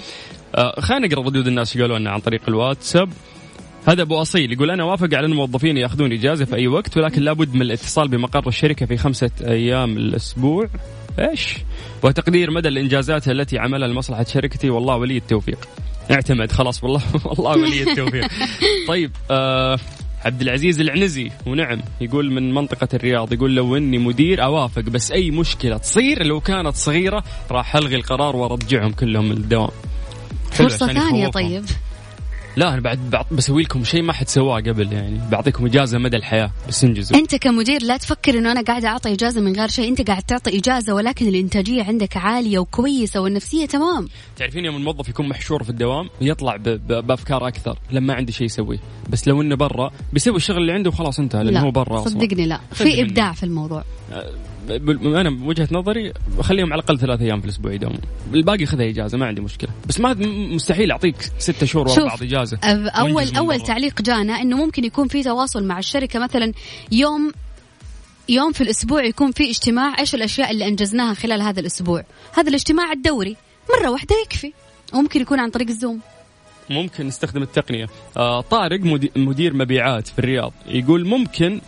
آه 0.55 0.81
خلينا 0.81 1.07
نقرأ 1.07 1.23
ردود 1.23 1.47
الناس 1.47 1.79
قالوا 1.79 1.99
لنا 1.99 2.11
عن 2.11 2.21
طريق 2.21 2.41
الواتساب. 2.49 3.09
هذا 3.89 4.03
أبو 4.03 4.23
أصيل 4.23 4.53
يقول 4.53 4.71
أنا 4.71 4.85
وافق 4.85 5.15
على 5.15 5.27
إن 5.27 5.33
الموظفين 5.33 5.77
يأخذون 5.77 6.13
إجازة 6.13 6.45
في 6.45 6.57
أي 6.57 6.69
وقت 6.69 6.97
ولكن 6.97 7.23
لابد 7.23 7.55
من 7.55 7.63
الاتصال 7.63 8.09
بمقر 8.09 8.49
الشركة 8.49 8.87
في 8.87 8.97
خمسة 8.97 9.31
أيام 9.45 9.97
الأسبوع. 9.97 10.69
إيش؟ 11.19 11.55
وتقدير 12.03 12.51
مدى 12.51 12.69
الإنجازات 12.69 13.29
التي 13.29 13.59
عملها 13.59 13.89
لمصلحة 13.89 14.25
شركتي 14.25 14.71
والله 14.71 14.97
ولي 14.97 15.17
التوفيق. 15.17 15.59
اعتمد 16.11 16.53
خلاص 16.53 16.85
والله 16.85 17.03
والله 17.25 17.51
ولي 17.51 17.83
التوفيق. 17.83 18.29
طيب 18.89 19.11
آه 19.31 19.79
عبد 20.25 20.43
العزيز 20.43 20.81
العنزي 20.81 21.31
ونعم 21.47 21.81
يقول 22.01 22.31
من 22.33 22.55
منطقة 22.55 22.89
الرياض 22.95 23.33
يقول 23.33 23.55
لو 23.55 23.77
إني 23.77 23.99
مدير 23.99 24.45
أوافق 24.45 24.83
بس 24.83 25.13
أي 25.13 25.31
مشكلة 25.31 25.77
تصير 25.77 26.23
لو 26.27 26.41
كانت 26.41 26.77
صغيرة 26.77 27.25
راح 27.51 27.77
ألغي 27.77 27.97
القرار 27.97 28.37
وأرجعهم 28.37 28.93
كلهم 28.93 29.31
الدوام. 29.33 29.71
فرصة 30.51 30.87
ثانية 30.87 31.29
طيب. 31.29 31.65
لا 32.57 32.69
أنا 32.75 32.81
بعد 32.81 32.99
بسوي 33.33 33.63
لكم 33.63 33.85
شيء 33.85 34.03
ما 34.03 34.13
حد 34.13 34.29
سواه 34.29 34.61
قبل 34.61 34.93
يعني. 34.93 35.21
بعطيكم 35.31 35.67
إجازة 35.67 35.99
مدى 35.99 36.17
الحياة 36.17 36.51
بس 36.69 36.85
انجزوا. 36.85 37.19
أنت 37.19 37.35
كمدير 37.35 37.83
لا 37.83 37.97
تفكر 37.97 38.39
إنه 38.39 38.53
أنا 38.53 38.63
قاعدة 38.63 38.89
أعطي 38.89 39.13
إجازة 39.13 39.41
من 39.41 39.57
غير 39.57 39.69
شيء. 39.69 39.89
أنت 39.89 40.09
قاعد 40.11 40.23
تعطي 40.23 40.59
إجازة 40.59 40.95
ولكن 40.95 41.27
الإنتاجية 41.29 41.83
عندك 41.85 42.17
عالية 42.17 42.59
وكويسة 42.59 43.21
والنفسية 43.21 43.67
تمام. 43.67 44.09
تعرفين 44.37 44.65
يوم 44.65 44.77
الموظف 44.77 45.09
يكون 45.09 45.29
محشور 45.29 45.63
في 45.65 45.71
الدوام 45.71 46.09
يطلع 46.21 46.57
ب- 46.57 46.63
ب- 46.63 47.07
بأفكار 47.07 47.49
أكثر. 47.49 47.79
لما 47.91 48.15
عنده 48.15 48.33
شيء 48.33 48.47
يسويه. 48.47 48.79
بس 49.11 49.29
لو 49.29 49.43
إنه 49.43 49.57
برا 49.57 49.91
بيسوي 50.13 50.37
الشغل 50.37 50.59
اللي 50.59 50.73
عنده 50.73 50.91
وخلاص 50.91 51.19
انتهى 51.19 51.45
لأنه 51.45 51.61
هو 51.61 51.71
برا 51.71 52.05
صدقني 52.05 52.47
لا. 52.47 52.61
في 52.73 53.03
إبداع 53.03 53.33
في 53.33 53.43
الموضوع. 53.43 53.85
أنا 54.91 55.31
بوجهة 55.31 55.69
نظري 55.73 56.13
خليهم 56.41 56.73
على 56.73 56.81
الأقل 56.81 56.99
ثلاث 56.99 57.21
أيام 57.21 57.41
في 57.41 57.45
الأسبوع 57.47 57.73
يداومون. 57.73 58.01
الباقي 58.35 58.67
خذها 58.67 58.89
إجازة 58.89 59.19
ما 59.19 59.27
عندي 59.27 59.41
مشكلة. 59.41 59.71
بس 59.87 60.01
ما 60.01 60.15
مستحيل 60.55 60.91
أعطيك 60.91 61.17
ستة 61.39 61.67
شهور 61.67 61.89
ورا 61.89 62.05
بعض 62.05 62.23
إجازة. 62.23 62.59
اول 62.65 63.37
أول. 63.37 63.61
تعليق 63.61 64.03
جانا 64.03 64.41
إنه 64.41 64.57
ممكن 64.57 64.85
يكون 64.85 65.09
في 65.09 65.23
تواصل 65.23 65.65
مع 65.65 65.79
الشركة 65.79 66.19
مثلا 66.19 66.53
يوم 66.93 67.33
يوم 68.29 68.53
في 68.53 68.61
الأسبوع 68.61 69.05
يكون 69.05 69.33
في 69.33 69.51
اجتماع 69.51 69.99
إيش 69.99 70.15
الأشياء 70.15 70.51
اللي 70.51 70.67
أنجزناها 70.69 71.15
خلال 71.15 71.43
هذا 71.43 71.61
الأسبوع. 71.61 72.05
هذا 72.35 72.49
الاجتماع 72.49 72.93
الدوري 72.93 73.37
مرة 73.81 73.91
واحدة 73.91 74.15
يكفي. 74.25 74.53
وممكن 74.95 75.21
يكون 75.21 75.41
عن 75.41 75.51
طريق 75.51 75.69
الزوم. 75.69 76.01
ممكن 76.71 77.07
نستخدم 77.07 77.43
التقنية. 77.43 77.87
آه 78.17 78.41
طارق 78.41 78.81
مدي- 78.81 79.13
مدير 79.17 79.55
مبيعات 79.55 80.09
في 80.09 80.19
الرياض 80.19 80.53
يقول 80.67 81.07
ممكن 81.07 81.61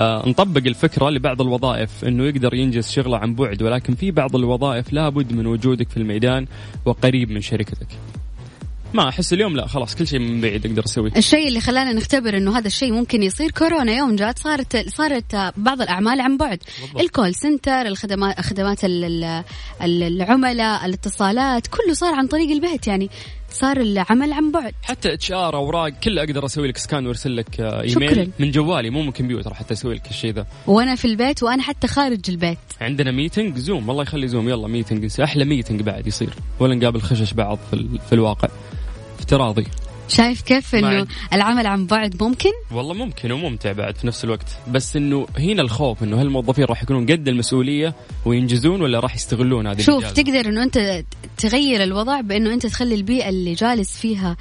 نطبق 0.00 0.62
الفكرة 0.66 1.10
لبعض 1.10 1.40
الوظائف 1.40 2.04
إنه 2.04 2.24
يقدر 2.24 2.54
ينجز 2.54 2.90
شغله 2.90 3.18
عن 3.18 3.34
بعد 3.34 3.62
ولكن 3.62 3.94
في 3.94 4.10
بعض 4.10 4.36
الوظائف 4.36 4.92
لابد 4.92 5.32
من 5.32 5.46
وجودك 5.46 5.88
في 5.90 5.96
الميدان 5.96 6.46
وقريب 6.84 7.30
من 7.30 7.40
شركتك. 7.40 7.86
ما 8.94 9.08
أحس 9.08 9.32
اليوم 9.32 9.56
لا 9.56 9.66
خلاص 9.66 9.94
كل 9.94 10.06
شيء 10.06 10.18
من 10.18 10.40
بعيد 10.40 10.66
أقدر 10.66 10.84
أسويه. 10.84 11.12
الشيء 11.16 11.48
اللي 11.48 11.60
خلانا 11.60 11.92
نختبر 11.92 12.36
إنه 12.36 12.58
هذا 12.58 12.66
الشيء 12.66 12.92
ممكن 12.92 13.22
يصير 13.22 13.50
كورونا 13.50 13.92
يوم 13.92 14.16
جات 14.16 14.38
صارت 14.38 14.88
صارت 14.88 15.52
بعض 15.56 15.80
الأعمال 15.82 16.20
عن 16.20 16.36
بعد. 16.36 16.58
بالضبط. 16.80 17.00
ال 17.00 17.07
call 17.07 17.34
center 17.34 17.86
الخدمات 17.86 18.40
خدمات 18.40 18.84
ال- 18.84 19.04
ال- 19.04 19.44
ال- 19.82 20.02
العملاء 20.02 20.86
الاتصالات 20.86 21.66
كله 21.66 21.92
صار 21.94 22.14
عن 22.14 22.26
طريق 22.26 22.50
البيت 22.50 22.86
يعني. 22.86 23.10
صار 23.50 23.76
العمل 23.76 24.32
عن 24.32 24.52
بعد. 24.52 24.74
حتى 24.82 25.12
HR 25.12 25.56
أوراق 25.56 25.88
كله 25.88 26.22
أقدر 26.22 26.46
أسوي 26.46 26.68
لك 26.68 26.76
scan 26.76 27.06
وأرسل 27.06 27.36
لك 27.36 27.60
آه، 27.60 27.82
إيميل. 27.82 28.10
شكراً. 28.10 28.26
من 28.38 28.50
جوالي 28.50 28.90
مو 28.90 29.02
من 29.02 29.10
كمبيوتر 29.12 29.54
حتى 29.54 29.74
أسوي 29.74 29.94
لك 29.94 30.10
الشيء 30.10 30.32
ذا. 30.32 30.46
وأنا 30.66 30.94
في 30.94 31.04
البيت 31.04 31.42
وأنا 31.42 31.62
حتى 31.62 31.86
خارج 31.86 32.20
البيت. 32.28 32.58
عندنا 32.80 33.10
meeting 33.10 33.58
زوم 33.58 33.90
الله 33.90 34.02
يخلي 34.02 34.28
زوم 34.28 34.48
يلا 34.48 34.68
meeting 34.68 35.20
أحلى 35.20 35.44
meeting 35.44 35.82
بعد 35.82 36.06
يصير. 36.06 36.30
ولا 36.60 36.74
نقابل 36.74 37.00
خشش 37.00 37.32
بعض 37.32 37.58
في, 37.70 37.88
في 38.08 38.12
الواقع. 38.12 38.48
افتراضي. 39.18 39.66
شايف 40.10 40.42
كيف 40.42 40.74
إنه. 40.74 41.06
العمل 41.32 41.66
عن 41.66 41.86
بعد 41.86 42.22
ممكن؟ 42.22 42.50
والله 42.70 42.94
ممكن 42.94 43.32
وممتع 43.32 43.72
بعد 43.72 43.96
في 43.96 44.06
نفس 44.06 44.24
الوقت. 44.24 44.46
بس 44.68 44.96
إنه 44.96 45.26
هنا 45.38 45.62
الخوف 45.62 46.02
إنه 46.02 46.22
هل 46.22 46.26
الموظفين 46.26 46.64
راح 46.64 46.82
يكونون 46.82 47.06
قد 47.06 47.28
المسؤولية 47.28 47.94
وينجزون 48.24 48.82
ولا 48.82 49.00
راح 49.00 49.14
يستغلون 49.14 49.66
هذه 49.66 49.80
شوف 49.80 50.04
الإجازة؟ 50.04 50.22
تقدر 50.22 50.48
إنه 50.48 50.62
أنت 50.62 51.04
تغير 51.38 51.82
الوضع 51.82 52.20
بإنه 52.20 52.54
أنت 52.54 52.66
تخلي 52.66 52.94
البيئة 52.94 53.28
اللي 53.28 53.54
جالس 53.54 53.98
فيها 53.98 54.36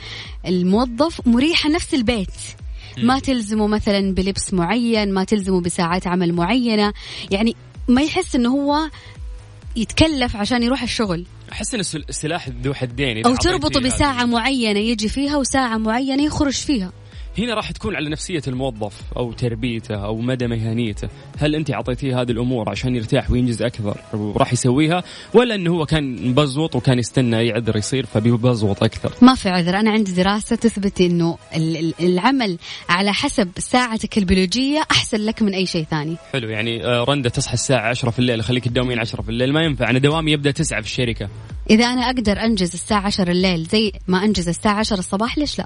الموظف 0.48 1.28
مريحة 1.28 1.70
نفس 1.70 1.94
البيت. 1.94 2.34
ما 2.98 3.20
تلزمه 3.20 3.68
مثلا 3.68 4.14
بلبس 4.14 4.54
معين 4.54 5.14
ما 5.14 5.24
تلزمه 5.24 5.62
بساعات 5.62 6.08
عمل 6.08 6.34
معينة. 6.34 6.94
يعني 7.32 7.56
ما 7.88 8.02
يحس 8.02 8.36
إنه 8.36 8.50
هو 8.50 8.90
يتكلف 9.76 10.36
عشان 10.36 10.64
يروح 10.64 10.84
الشغل 10.84 11.26
أحس 11.52 11.74
إن 11.74 11.80
السل- 11.80 12.06
السلاح 12.10 12.50
ذو 12.64 12.74
حدين 12.74 13.26
أو 13.26 13.36
تربطه. 13.36 13.80
بساعة 13.80 14.26
معينة 14.26 14.80
يجي 14.80 15.10
فيها 15.10 15.38
وساعة 15.38 15.78
معينة 15.78 16.24
يخرج 16.24 16.54
فيها 16.54 16.92
هنا 17.38 17.54
راح 17.54 17.72
تكون 17.72 17.96
على 17.96 18.10
نفسية 18.10 18.42
الموظف 18.48 18.94
أو 19.18 19.32
تربيته 19.32 19.96
أو 19.96 20.18
مدى 20.18 20.48
مهنيته. 20.48 21.10
هل 21.38 21.56
أنت 21.56 21.72
أعطيتيه 21.72 22.22
هذه 22.22 22.32
الأمور 22.32 22.70
عشان 22.70 22.96
يرتاح 22.96 23.32
وينجز 23.32 23.62
أكثر 23.62 23.98
وراح 24.14 24.54
يسويها 24.54 25.04
ولا 25.34 25.56
إنه 25.56 25.72
هو 25.72 25.86
كان 25.86 26.28
مبزوط 26.30 26.76
وكان 26.76 27.00
يستنى 27.00 27.40
اي 27.40 27.52
عذر 27.52 27.78
يصير 27.78 28.06
فبيبزوط 28.06 28.84
أكثر؟ 28.84 29.14
ما 29.22 29.36
في 29.36 29.50
عذر. 29.50 29.80
أنا 29.80 29.92
عندي 29.92 30.12
دراسة 30.12 30.56
تثبت 30.56 31.02
أنه 31.02 31.38
ال- 31.56 31.78
ال- 31.78 31.94
العمل 32.00 32.58
على 32.90 33.14
حسب 33.14 33.50
ساعتك 33.58 34.18
البيولوجية 34.18 34.82
أحسن 34.92 35.18
لك 35.18 35.42
من 35.42 35.54
أي 35.54 35.66
شيء 35.66 35.84
ثاني. 35.84 36.16
حلو 36.34 36.50
يعني 36.50 36.86
آه، 36.86 37.04
رندا 37.04 37.30
تصحى 37.30 37.54
الساعة 37.54 37.90
10 37.90 38.10
في 38.10 38.20
الليل 38.20 38.44
خليك 38.44 38.66
تداومين 38.68 39.00
10 39.00 39.22
في 39.22 39.30
الليل 39.30 39.54
ما 39.54 39.62
ينفع. 39.64 39.90
أنا 39.90 40.00
دوامي 40.00 40.32
يبدأ 40.32 40.52
9 40.52 40.82
في 40.82 40.88
الشركة. 40.88 41.30
إذا 41.70 41.86
أنا 41.86 42.02
أقدر 42.06 42.40
أنجز 42.40 42.74
الساعة 42.74 43.02
10 43.06 43.32
الليل 43.32 43.64
زي 43.64 43.92
ما 44.08 44.24
أنجز 44.24 44.48
الساعة 44.50 44.74
10 44.80 45.00
الصباح 45.00 45.38
ليش 45.38 45.60
لا؟ 45.60 45.66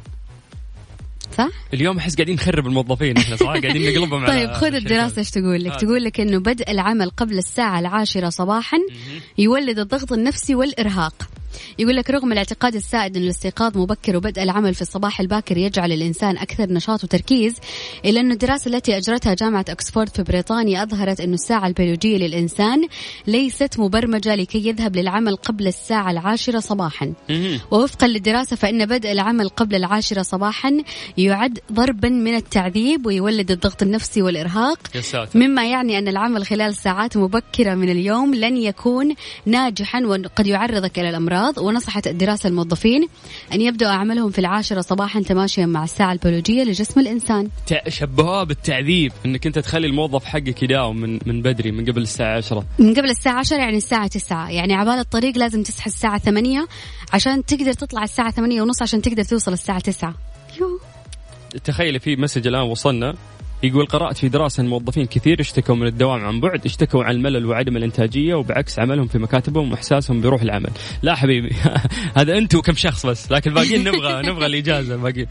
صح؟ 1.37 1.49
اليوم 1.73 1.97
أحس 1.97 2.15
قاعدين 2.15 2.35
نخرب 2.35 2.67
الموظفين 2.67 3.17
إحنا 3.17 3.35
صح 3.35 3.45
قاعدين 3.45 3.81
نقلبهم 3.81 4.23
على 4.25 4.33
طيب 4.33 4.51
خذ. 4.51 4.73
الدراسة 4.73 5.19
إيش 5.19 5.31
تقول 5.31 5.63
لك؟ 5.63 5.71
آه. 5.71 5.77
تقول 5.77 6.03
لك 6.03 6.19
إنه 6.19 6.39
بدء 6.39 6.71
العمل 6.71 7.09
قبل 7.09 7.37
الساعة 7.37 7.79
العاشرة 7.79 8.29
صباحا 8.29 8.77
يولد 9.37 9.79
الضغط 9.79 10.13
النفسي 10.13 10.55
والإرهاق. 10.55 11.13
يقول 11.79 11.95
لك 11.95 12.09
رغم 12.09 12.31
الاعتقاد 12.31 12.75
السائد 12.75 13.17
أن 13.17 13.23
الاستيقاظ 13.23 13.77
مبكر 13.77 14.17
وبدء 14.17 14.43
العمل 14.43 14.73
في 14.73 14.81
الصباح 14.81 15.19
الباكر 15.19 15.57
يجعل 15.57 15.91
الإنسان 15.91 16.37
أكثر 16.37 16.69
نشاط 16.69 17.03
وتركيز 17.03 17.55
إلا 18.05 18.21
أن 18.21 18.31
الدراسة 18.31 18.75
التي 18.75 18.97
أجرتها 18.97 19.33
جامعة 19.33 19.65
أكسفورد 19.69 20.09
في 20.09 20.23
بريطانيا 20.23 20.83
أظهرت 20.83 21.19
أن 21.19 21.33
الساعة 21.33 21.67
البيولوجية 21.67 22.17
للإنسان 22.17 22.87
ليست 23.27 23.79
مبرمجة 23.79 24.35
لكي 24.35 24.67
يذهب 24.67 24.95
للعمل 24.95 25.35
قبل 25.35 25.67
الساعة 25.67 26.11
العاشرة 26.11 26.59
صباحا. 26.59 27.13
ووفقا 27.71 28.07
للدراسة 28.07 28.55
فإن 28.55 28.85
بدء 28.85 29.11
العمل 29.11 29.49
قبل 29.49 29.75
العاشرة 29.75 30.21
صباحا 30.21 30.77
يعد 31.17 31.59
ضربا 31.71 32.09
من 32.09 32.35
التعذيب 32.35 33.05
ويولد 33.05 33.51
الضغط 33.51 33.81
النفسي 33.81 34.21
والإرهاق. 34.21 34.79
مما 35.35 35.65
يعني 35.67 35.97
أن 35.97 36.07
العمل 36.07 36.45
خلال 36.45 36.75
ساعات 36.75 37.17
مبكرة 37.17 37.73
من 37.75 37.89
اليوم 37.89 38.35
لن 38.35 38.57
يكون 38.57 39.15
ناجحا 39.45 40.01
وقد 40.05 40.47
يعرضك 40.47 40.99
إلى 40.99 41.09
الأمراض. 41.09 41.42
ونصحت 41.57 42.07
الدراسة 42.07 42.49
الموظفين 42.49 43.07
أن 43.53 43.61
يبدأوا 43.61 43.91
عملهم 43.91 44.31
في 44.31 44.39
العاشرة 44.39 44.81
صباحا 44.81 45.21
تماشيا 45.21 45.65
مع 45.65 45.83
الساعة 45.83 46.13
البيولوجية 46.13 46.63
لجسم 46.63 46.99
الإنسان. 46.99 47.49
شبهوها 47.87 48.43
بالتعذيب 48.43 49.11
إنك 49.25 49.47
أنت 49.47 49.59
تخلي 49.59 49.87
الموظف 49.87 50.25
حقك 50.25 50.63
يداوم 50.63 50.97
من 50.97 51.19
من 51.25 51.41
بدري 51.41 51.71
من 51.71 51.85
قبل 51.85 52.01
الساعة 52.01 52.37
10 52.37 52.65
من 52.79 52.93
قبل 52.93 53.09
الساعة 53.09 53.39
10 53.39 53.57
يعني 53.57 53.77
الساعة 53.77 54.07
9 54.07 54.51
يعني 54.51 54.73
عبال 54.73 54.93
الطريق 54.99 55.37
لازم 55.37 55.63
تصحى 55.63 55.87
الساعة 55.87 56.17
8 56.17 56.67
عشان 57.13 57.45
تقدر 57.45 57.73
تطلع 57.73 58.03
الساعة 58.03 58.31
8 58.31 58.61
ونص 58.61 58.81
عشان 58.81 59.01
تقدر 59.01 59.23
توصل 59.23 59.53
الساعة 59.53 59.79
9 59.79 60.13
يو 60.59 60.79
تخيلي 61.63 61.99
في 61.99 62.15
message 62.15 62.47
الآن 62.47 62.61
وصلنا. 62.61 63.15
يقول 63.63 63.85
قرأت 63.85 64.17
في 64.17 64.29
دراسة 64.29 64.61
أن 64.61 64.67
موظفين 64.67 65.05
كثير 65.05 65.39
اشتكوا 65.39 65.75
من 65.75 65.87
الدوام 65.87 66.25
عن 66.25 66.39
بعد 66.39 66.65
اشتكوا 66.65 67.03
عن 67.03 67.15
الملل 67.15 67.45
وعدم 67.45 67.77
الإنتاجية 67.77 68.35
وبعكس 68.35 68.79
عملهم 68.79 69.07
في 69.07 69.17
مكاتبهم 69.19 69.71
وإحساسهم 69.71 70.21
بروح 70.21 70.41
العمل. 70.41 70.69
لا 71.01 71.15
حبيبي 71.15 71.55
هذا 72.17 72.37
أنت 72.37 72.55
وكم 72.55 72.73
شخص 72.73 73.05
بس 73.05 73.31
لكن 73.31 73.49
الباقيين 73.49 73.83
نبغى 73.83 74.21
نبغى 74.31 74.45
الإجازة 74.45 74.95
الباقيين. 74.95 75.27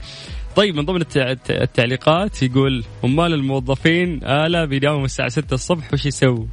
طيب 0.56 0.76
من 0.76 0.84
ضمن 0.84 1.00
التع- 1.02 1.16
الت- 1.16 1.50
التعليقات 1.50 2.42
يقول 2.42 2.84
أمال 3.04 3.32
الموظفين 3.34 4.24
آلة 4.24 4.64
بيداوموا 4.64 5.04
الساعة 5.04 5.28
6 5.28 5.54
الصبح 5.54 5.92
وش 5.92 6.06
يسووا؟ 6.06 6.46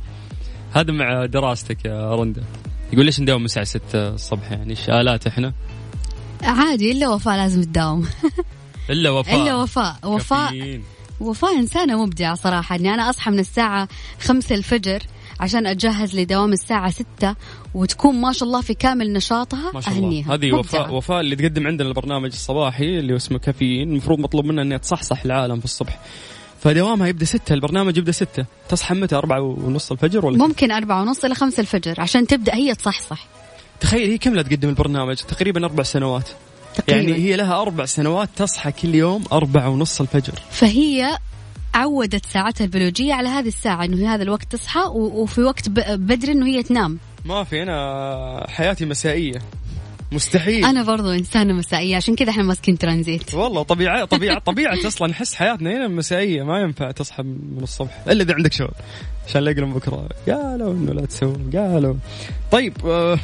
هذا 0.74 0.92
مع 0.92 1.26
دراستك 1.26 1.86
يا 1.86 2.16
رندا. 2.16 2.44
يقول 2.94 3.06
ليش 3.06 3.20
نداوم 3.20 3.46
الساعة 3.46 3.66
6 3.66 4.10
الصبح 4.10 4.52
يعني؟ 4.52 4.70
إيش 4.70 4.90
آلات 4.90 5.28
إحنا؟ 5.28 5.54
عادي 6.44 6.92
إلا 6.92 7.10
وفاء 7.10 7.36
لازم 7.38 7.64
تداوم. 7.64 8.08
إلا 8.90 9.10
وفاء. 9.10 9.42
إلا 9.44 9.56
وفاء. 9.56 9.96
وفاء. 10.04 10.80
وفاء 11.20 11.60
إنسانة 11.60 12.06
مبدعة 12.06 12.36
صراحة 12.36 12.76
إني 12.76 12.94
أنا 12.94 13.10
أصحى 13.10 13.32
من 13.32 13.40
الساعة 13.40 13.88
خمسة 14.22 14.56
الفجر 14.56 15.04
عشان 15.40 15.68
أتجهز 15.68 16.20
لدوام 16.20 16.54
الساعة 16.54 16.92
ستة 16.92 17.36
وتكون 17.74 18.16
ما 18.16 18.32
شاء 18.34 18.48
الله 18.48 18.62
في 18.62 18.74
كامل 18.74 19.14
نشاطها 19.14 19.72
ما 19.74 19.82
شاء 19.82 19.94
الله. 19.94 20.08
أهنيها. 20.08 20.34
هذه. 20.34 20.54
وفاء 20.54 20.94
وفاء 20.94 21.20
اللي 21.20 21.36
تقدم 21.36 21.68
عندنا 21.68 21.90
البرنامج 21.90 22.30
الصباحي 22.32 23.00
اللي 23.00 23.16
اسمه 23.16 23.40
كافيين 23.40 23.92
المفروض 23.92 24.20
مطلوب 24.20 24.46
منها 24.46 24.64
انها 24.64 24.78
تصحصح 24.78 25.26
العالم 25.26 25.60
في 25.60 25.66
الصبح. 25.66 26.00
فدوامها 26.60 27.08
يبدأ 27.08 27.26
ستة 27.26 27.54
البرنامج 27.54 27.98
يبدأ 27.98 28.12
ستة. 28.12 28.46
تصحى 28.70 28.96
متى 28.96 29.16
أربعة 29.16 29.42
ونص 29.42 29.92
الفجر 29.92 30.26
ولا 30.26 30.38
ممكن 30.38 30.72
أربعة 30.72 31.02
ونص 31.02 31.26
إلى 31.26 31.36
خمسة 31.36 31.62
الفجر 31.62 32.02
عشان 32.02 32.28
تبدأ 32.28 32.56
هي 32.56 32.76
تصحصح. 32.76 33.28
تخيل 33.80 34.10
هي 34.12 34.18
كم 34.18 34.36
لا 34.36 34.42
تقدم 34.42 34.70
البرنامج؟ 34.70 35.16
تقريبا 35.16 35.66
أربع 35.66 35.84
سنوات. 35.84 36.30
تقريبا. 36.80 37.10
يعني 37.10 37.24
هي 37.24 37.36
لها 37.36 37.62
أربع 37.62 37.86
سنوات 37.86 38.30
تصحى 38.36 38.72
كل 38.72 38.96
يوم 38.96 39.24
أربعة 39.32 39.70
ونص 39.70 40.02
الفجر. 40.02 40.34
فهي 40.52 41.18
عودت 41.74 42.26
ساعتها 42.26 42.66
البيولوجية 42.66 43.14
على 43.14 43.30
هذه 43.30 43.48
الساعة 43.48 43.86
إنه 43.86 43.98
في 43.98 44.08
هذا 44.08 44.24
الوقت 44.24 44.52
تصحى 44.52 44.80
وفي 44.96 45.42
وقت 45.42 45.70
بدري 45.70 46.32
إنه 46.32 46.46
هي 46.46 46.64
تنام. 46.64 46.98
ما 47.26 47.44
في 47.44 47.64
أنا 47.64 48.46
حياتي 48.50 48.86
مسائية. 48.86 49.40
مستحيل. 50.12 50.66
أنا 50.66 50.84
برضو 50.84 51.12
إنسانة 51.12 51.54
مسائية 51.54 51.96
عشان 51.96 52.16
كذا 52.16 52.30
إحنا 52.30 52.44
ماسكين 52.44 52.78
ترانزيت. 52.78 53.34
والله 53.34 53.64
طبيعة 53.64 54.06
طبيعة 54.06 54.40
طبيعة 54.52 54.88
أصلا 54.88 55.08
نحس 55.08 55.36
حياتنا 55.36 55.72
هنا 55.72 55.88
مسائية 55.88 56.44
ما 56.44 56.60
ينفع 56.60 56.92
تصحى 56.92 57.24
من 57.24 57.64
الصبح. 57.64 58.04
إلا 58.08 58.24
إذا 58.24 58.34
عندك 58.34 58.54
شغل 58.54 58.72
عشان 59.28 59.42
لا 59.42 59.52
يقولون 59.52 59.74
بكرة. 59.74 60.10
قالوا 60.28 60.74
إنه 60.74 60.94
لا 60.94 61.06
تسوي 61.06 61.36
قالوا. 61.54 61.96
طيب 62.52 62.74
آه 62.86 63.20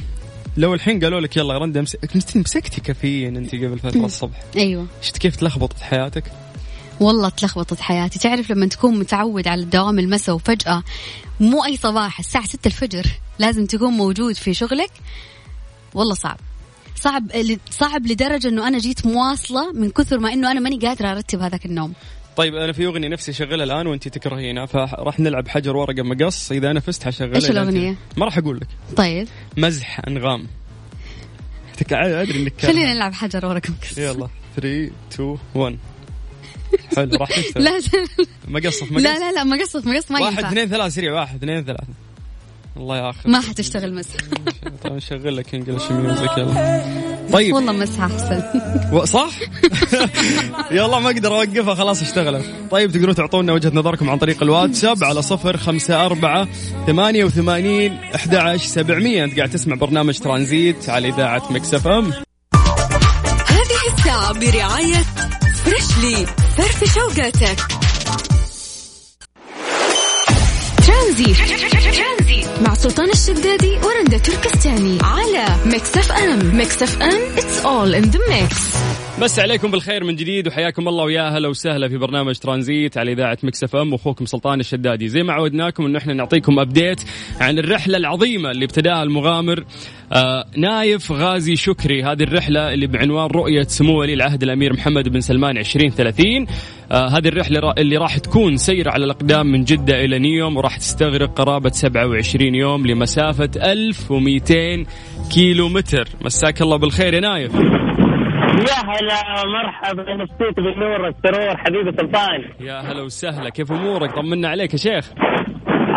لو 0.58 0.74
الحين 0.74 1.00
قالوا 1.04 1.20
لك 1.20 1.38
يلا 1.38 1.58
رندا 1.58 1.80
امس- 1.80 1.98
مسكتي 2.36 2.82
كافيين 2.82 3.38
انت 3.38 3.56
قبل 3.56 3.80
فترة 3.80 4.06
الصبح. 4.06 4.44
أيوه. 4.58 4.88
شفت 5.02 5.18
كيف 5.18 5.36
تلخبطت 5.36 5.80
حياتك؟ 5.80 6.24
والله 7.00 7.30
تلخبطت 7.30 7.80
حياتي. 7.80 8.20
تعرف 8.20 8.52
لما 8.52 8.66
تكون 8.66 9.00
متعود 9.00 9.48
على 9.48 9.62
الدوام 9.64 10.00
المساء 10.00 10.36
وفجأة 10.36 10.84
مو 11.40 11.66
أي 11.66 11.78
صباح 11.78 12.20
الساعة 12.20 12.46
6 12.48 12.68
الفجر 12.68 13.06
لازم 13.40 13.66
تكون 13.66 13.94
موجود 13.94 14.36
في 14.36 14.54
شغلك؟ 14.54 14.92
والله 15.94 16.14
صعب. 16.16 16.38
صعب 17.02 17.32
صعب 17.72 18.06
لدرجة 18.08 18.48
إنه 18.48 18.68
أنا 18.68 18.78
جيت 18.78 19.06
مواصلة 19.06 19.72
من 19.74 19.90
كثر 19.92 20.20
ما 20.20 20.34
إنه 20.34 20.52
أنا 20.52 20.60
ماني 20.60 20.78
قادرة 20.78 21.12
أرتب 21.12 21.40
هذاك 21.42 21.66
النوم. 21.66 21.94
طيب 22.36 22.56
أنا 22.56 22.74
في 22.74 22.86
أغنية 22.86 23.08
نفسي 23.08 23.32
أشغلها 23.32 23.64
الآن 23.66 23.88
وانت 23.88 24.08
تكرهينها 24.08 24.66
فراح 24.66 25.20
نلعب 25.20 25.48
حجر 25.48 25.76
ورقة 25.78 26.04
مقص. 26.04 26.52
إذا 26.52 26.72
أنا 26.72 26.80
فزت 26.80 27.04
حشغلها 27.04 27.40
أنت- 27.40 27.50
الأغنية؟ 27.50 27.96
ما 28.18 28.26
راح 28.26 28.38
أقول 28.38 28.58
لك. 28.58 28.68
طيب. 28.96 29.28
مزح 29.58 30.02
أنغام. 30.08 30.48
أدري 31.92 32.40
إنك. 32.42 32.62
خلينا 32.62 32.94
نلعب 32.94 33.14
حجر 33.14 33.46
ورقم 33.46 33.74
كسر 33.82 34.02
يلا. 34.02 34.28
3 34.56 34.92
2 35.12 35.38
1 35.56 35.78
حلو 36.96 37.16
راح 37.18 37.30
تشتغل 37.40 37.64
لا 37.64 37.72
مقص 38.48 38.84
في 38.84 38.94
مقص 38.94 39.04
لا 39.04 39.20
لا 39.20 39.32
لا 39.32 39.44
مقصف 39.44 39.86
مقص 39.88 40.12
ما 40.12 40.20
واحد 40.22 40.34
ينفع. 40.34 40.50
اثنين 40.50 40.68
ثلاث 40.70 40.94
سريع 40.94 41.14
واحد 41.14 41.36
اثنين 41.36 41.64
ثلاثة. 41.64 41.94
الله 42.78 42.98
ياخذ. 42.98 43.30
ما 43.30 43.42
حتشتغل 43.42 43.94
مسح 43.96 44.16
طيب 44.84 44.94
نشغل 44.94 45.38
لك 45.38 45.56
إنجلش 45.56 45.92
ميوزك 45.92 46.38
يلا. 46.38 47.15
طيب. 47.34 47.54
والله 47.56 47.72
مسح 47.72 48.02
أحسن. 48.02 48.42
و- 48.92 49.06
صح؟ 49.06 49.30
يلا 50.72 51.00
ما 51.00 51.10
أقدر 51.10 51.36
أوقفها 51.36 51.76
خلاص 51.76 52.02
اشتغلت. 52.02 52.46
طيب 52.72 52.92
تقدروا 52.92 53.14
تعطونا 53.14 53.54
وجهة 53.54 53.72
نظركم 53.74 54.10
عن 54.10 54.18
طريق 54.18 54.44
الواتساب 54.44 55.04
على 55.04 55.22
صفر 55.22 55.58
خمسة 55.58 56.06
أربعة 56.06 56.48
ثمانية 56.88 57.24
وثمانين 57.24 57.98
أحد 58.16 58.36
عشر 58.36 58.66
سبعمية. 58.68 59.24
أنت 59.24 59.38
قاعد 59.38 59.50
تسمع 59.50 59.76
برنامج 59.76 60.18
ترانزيت 60.20 60.90
على 60.90 61.08
إذاعة 61.10 61.44
مكسف 61.52 61.88
أم. 61.88 62.12
هذه 63.48 63.98
الساعة 63.98 64.34
برعاية 64.34 65.04
فريشلي 65.66 66.26
فرف 66.58 66.84
شوقاتك. 66.94 67.58
ترانزيت. 70.88 71.38
مع 72.68 72.74
سلطان 72.74 73.10
الشدادي 73.10 73.78
ورندا 74.06 74.18
تركستاني 74.18 74.98
على 75.04 75.46
ميكس 75.66 75.98
اف 75.98 76.12
ام. 76.12 76.56
ميكس 76.58 76.84
اف 76.84 77.02
ام 77.02 77.36
it's 77.36 77.66
all 77.66 78.04
in 78.04 78.12
the 78.12 78.20
mix. 78.30 78.76
مساكم 79.22 79.72
بالخير 79.72 80.04
من 80.04 80.16
جديد 80.16 80.48
وحياكم 80.48 80.88
الله 80.88 81.04
ويا 81.04 81.30
هلا 81.30 81.48
وسهلا 81.48 81.90
في 81.90 81.98
برنامج 81.98 82.36
ترانزيت 82.36 82.98
على 82.98 83.12
إذاعة 83.12 83.38
مكس 83.44 83.68
إف 83.68 83.76
إم 83.76 83.94
واخوكم 83.94 84.26
سلطان 84.26 84.60
الشدادي. 84.60 85.08
زي 85.08 85.24
ما 85.24 85.34
عودناكم 85.34 85.86
انه 85.86 85.98
إحنا 85.98 86.14
نعطيكم 86.14 86.60
update 86.60 87.02
عن 87.42 87.60
الرحلة 87.60 87.98
العظيمة 87.98 88.52
اللي 88.52 88.66
ابتداها 88.66 89.04
المغامر 89.04 89.66
آه 90.14 90.46
نايف 90.58 91.12
غازي 91.12 91.56
شكري. 91.56 92.04
هذه 92.04 92.24
الرحلة 92.24 92.74
اللي 92.74 92.88
بعنوان 92.88 93.28
رؤية 93.28 93.64
سمو 93.64 94.00
ولي 94.00 94.14
العهد 94.14 94.44
الأمير 94.44 94.74
محمد 94.74 95.10
بن 95.10 95.20
سلمان 95.22 95.58
2030 95.58 96.46
آه 96.92 97.08
هذه 97.08 97.28
الرحلة 97.28 97.72
اللي 97.78 97.98
راح 97.98 98.18
تكون 98.18 98.58
سير 98.58 98.90
على 98.90 99.06
الأقدام 99.06 99.48
من 99.52 99.64
جدة 99.64 100.04
إلى 100.04 100.20
نيوم 100.20 100.58
وراح 100.58 100.78
تستغرق 100.78 101.34
قرابة 101.34 101.70
27 101.70 102.56
يوم 102.56 102.88
لمسافة 102.88 103.50
1200 103.56 104.86
كيلو 105.34 105.70
متر 105.70 106.08
مساك 106.22 106.62
الله 106.62 106.78
بالخير 106.78 107.14
يا 107.14 107.20
نايف. 107.20 107.52
يا 108.56 108.80
هلا 108.90 109.46
مرحبا 109.46 110.16
مسيت 110.16 110.56
بالنور 110.56 111.02
والسرور 111.02 111.58
حبيبي 111.58 111.92
سلطان. 111.98 112.44
يا 112.60 112.80
هلا 112.80 113.02
وسهلا 113.02 113.50
كيف 113.50 113.72
أمورك؟ 113.72 114.16
طمنا 114.16 114.48
عليك 114.50 114.74
يا 114.74 114.78
شيخ. 114.78 115.14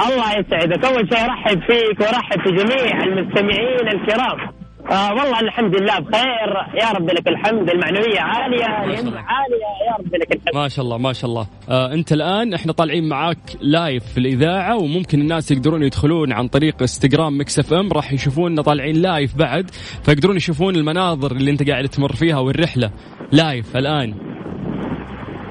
الله 0.06 0.38
يسعدك. 0.38 0.84
أول 0.84 1.08
شيء 1.14 1.24
أرحب 1.24 1.60
فيك 1.60 2.00
وأرحب 2.00 2.40
في 2.40 2.50
جميع 2.50 3.02
المستمعين 3.04 3.88
الكرام. 3.94 4.57
آه 4.90 5.14
والله 5.14 5.40
الحمد 5.40 5.80
لله 5.80 5.98
بخير. 5.98 6.80
يا 6.82 6.92
رب 6.92 7.10
لك 7.10 7.28
الحمد. 7.28 7.70
المعنوية 7.70 8.20
عالية 8.20 8.64
عالية. 8.64 9.68
يا 9.88 9.94
رب 9.98 10.14
لك 10.14 10.32
الحمد. 10.32 10.54
ما 10.54 10.68
شاء 10.68 10.84
الله 10.84 10.98
ما 10.98 11.12
شاء 11.12 11.30
الله. 11.30 11.46
آه 11.68 11.92
انت 11.92 12.12
الآن 12.12 12.54
إحنا 12.54 12.72
طالعين 12.72 13.08
معاك 13.08 13.38
live 13.60 14.04
في 14.04 14.18
الإذاعة 14.18 14.76
وممكن 14.76 15.20
الناس 15.20 15.50
يقدرون 15.50 15.82
يدخلون 15.82 16.32
عن 16.32 16.48
طريق 16.48 16.74
انستغرام 16.80 17.40
مكس 17.40 17.58
اف 17.58 17.72
ام 17.72 17.92
راح 17.92 18.12
يشوفوننا 18.12 18.62
طالعين 18.62 19.02
live 19.02 19.36
بعد 19.36 19.70
فيقدرون 20.02 20.36
يشوفون 20.36 20.76
المناظر 20.76 21.32
اللي 21.32 21.50
انت 21.50 21.70
قاعد 21.70 21.88
تمر 21.88 22.12
فيها 22.12 22.38
والرحلة 22.38 22.90
live 23.32 23.76
الآن. 23.76 24.14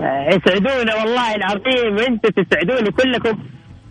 آه 0.02 0.28
يسعدونا 0.28 0.96
والله 0.96 1.36
العظيم. 1.36 1.96
وأنتم 1.96 2.44
تسعدوني 2.44 2.92
كلكم. 2.92 3.38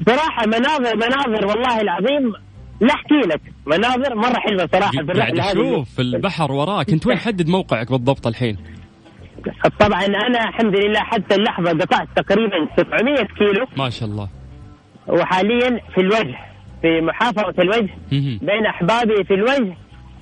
صراحة 0.06 0.46
مناظر 0.46 0.96
مناظر 0.96 1.46
والله 1.46 1.80
العظيم 1.80 2.32
لا 2.80 2.94
احكي 2.94 3.14
لك. 3.14 3.40
مناظر 3.66 4.14
صراحة 4.72 4.90
في 4.90 4.96
قاعد 4.96 5.10
الرحلة 5.10 5.42
هذه. 5.42 5.52
أشوف 5.52 6.00
البحر 6.00 6.52
وراك. 6.52 6.90
أنت 6.90 7.06
وين 7.06 7.18
حدد 7.18 7.48
موقعك 7.48 7.90
بالضبط 7.90 8.26
الحين؟ 8.26 8.56
طبعا 9.80 10.04
أنا 10.04 10.48
الحمد 10.48 10.76
لله 10.76 11.00
حتى 11.00 11.34
اللحظة 11.34 11.70
قطعت 11.70 12.08
تقريبا 12.16 12.68
700 12.76 13.16
كيلو. 13.16 13.66
ما 13.76 13.90
شاء 13.90 14.08
الله. 14.08 14.28
وحاليا 15.08 15.80
في 15.94 16.00
الوجه 16.00 16.36
في 16.82 17.00
محافظة 17.00 17.62
الوجه. 17.62 17.94
بين 18.42 18.66
أحبابي 18.66 19.24
في 19.24 19.34
الوجه 19.34 19.76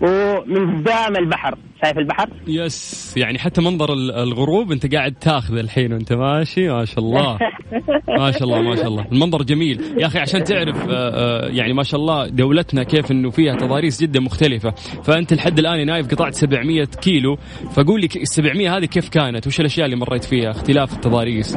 ومن 0.05 0.77
قدام 0.81 1.17
البحر. 1.17 1.55
شايف 1.85 1.99
البحر؟ 1.99 2.29
يس. 2.47 3.15
يعني 3.17 3.39
حتى 3.39 3.61
منظر 3.61 3.93
ال- 3.93 4.11
الغروب 4.13 4.73
انت 4.73 4.95
قاعد 4.95 5.13
تاخذ 5.15 5.57
الحين 5.57 5.93
وانت 5.93 6.13
ماشي. 6.13 6.69
ما 6.69 6.85
شاء 6.85 6.99
الله. 6.99 7.39
ما 8.21 8.31
شاء 8.31 8.45
الله 8.45 8.63
ما 8.63 8.77
شاء 8.77 8.87
الله. 8.89 9.07
المنظر 9.13 9.43
جميل. 9.43 9.81
يا 9.99 10.07
أخي 10.07 10.19
عشان 10.19 10.45
تعرف 10.45 10.89
آه، 10.89 10.93
آه، 10.93 11.49
يعني 11.49 11.73
ما 11.73 11.83
شاء 11.83 12.01
الله 12.01 12.27
دولتنا 12.29 12.83
كيف 12.83 13.11
إنه 13.11 13.31
فيها 13.31 13.57
تضاريس 13.57 14.03
جدا 14.03 14.21
مختلفة. 14.21 14.71
فأنت 15.05 15.35
لحد 15.35 15.59
الآن 15.59 15.79
يا 15.79 15.85
نايف 15.85 16.09
قطعت 16.09 16.35
700 16.35 16.85
كيلو. 16.85 17.37
فقول 17.77 18.01
لي 18.01 18.09
ال 18.17 18.29
700 18.29 18.77
هذه 18.77 18.85
كيف 18.85 19.09
كانت؟ 19.09 19.47
وش 19.47 19.61
الأشياء 19.61 19.87
اللي 19.87 19.97
مريت 19.97 20.25
فيها؟ 20.25 20.51
اختلاف 20.51 20.93
التضاريس. 20.93 21.57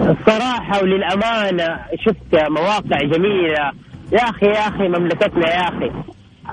الصراحة 0.00 0.82
وللأمانة 0.82 1.78
شفت 2.06 2.48
مواقع 2.50 2.98
جميلة. 3.12 3.72
يا 4.12 4.18
أخي 4.30 4.46
يا 4.46 4.68
أخي 4.68 4.88
مملكتنا 4.88 5.48
يا 5.54 5.60
أخي. 5.68 5.90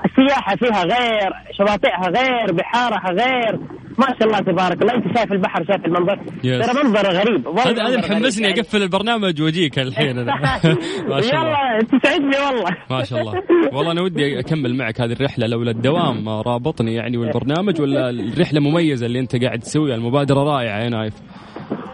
السياحة 0.04 0.56
فيها 0.56 0.82
غير 0.82 1.32
شواطئها 1.58 2.08
غير 2.08 2.52
بحارها 2.52 3.10
غير. 3.10 3.58
ما 3.98 4.06
شاء 4.06 4.28
الله 4.28 4.38
تبارك 4.38 4.82
الله. 4.82 4.94
أنت 4.94 5.18
شايف 5.18 5.32
البحر 5.32 5.64
شايف 5.64 5.84
المنظر. 5.86 6.16
ترى 6.42 6.84
منظر 6.84 7.10
غريب. 7.10 7.48
هذا 7.48 7.86
هذا 7.86 7.98
محمسني 7.98 8.48
يعني. 8.48 8.60
أقفل 8.60 8.82
البرنامج 8.82 9.42
وأجيك 9.42 9.78
الحين 9.78 10.18
أنا. 10.18 10.34
ما 11.10 11.20
شاء 11.20 11.34
الله. 11.34 11.74
يلا 11.74 11.98
تسعدني 12.00 12.36
والله. 12.46 12.76
ما 12.90 13.04
شاء 13.04 13.20
الله. 13.20 13.42
والله 13.72 13.92
أنا 13.92 14.02
ودي 14.02 14.38
أكمل 14.38 14.74
معك 14.76 15.00
هذه 15.00 15.12
الرحلة 15.12 15.46
لولا 15.46 15.70
الدوام. 15.70 16.28
رابطني 16.28 16.94
يعني 16.94 17.16
والبرنامج 17.16 17.80
ولا 17.80 18.10
الرحلة 18.10 18.60
مميزة 18.60 19.06
اللي 19.06 19.20
أنت 19.20 19.44
قاعد 19.44 19.58
تسويها 19.58 19.94
المبادرة 19.94 20.42
رائعة 20.42 20.78
يا 20.78 20.88
نايف. 20.88 21.14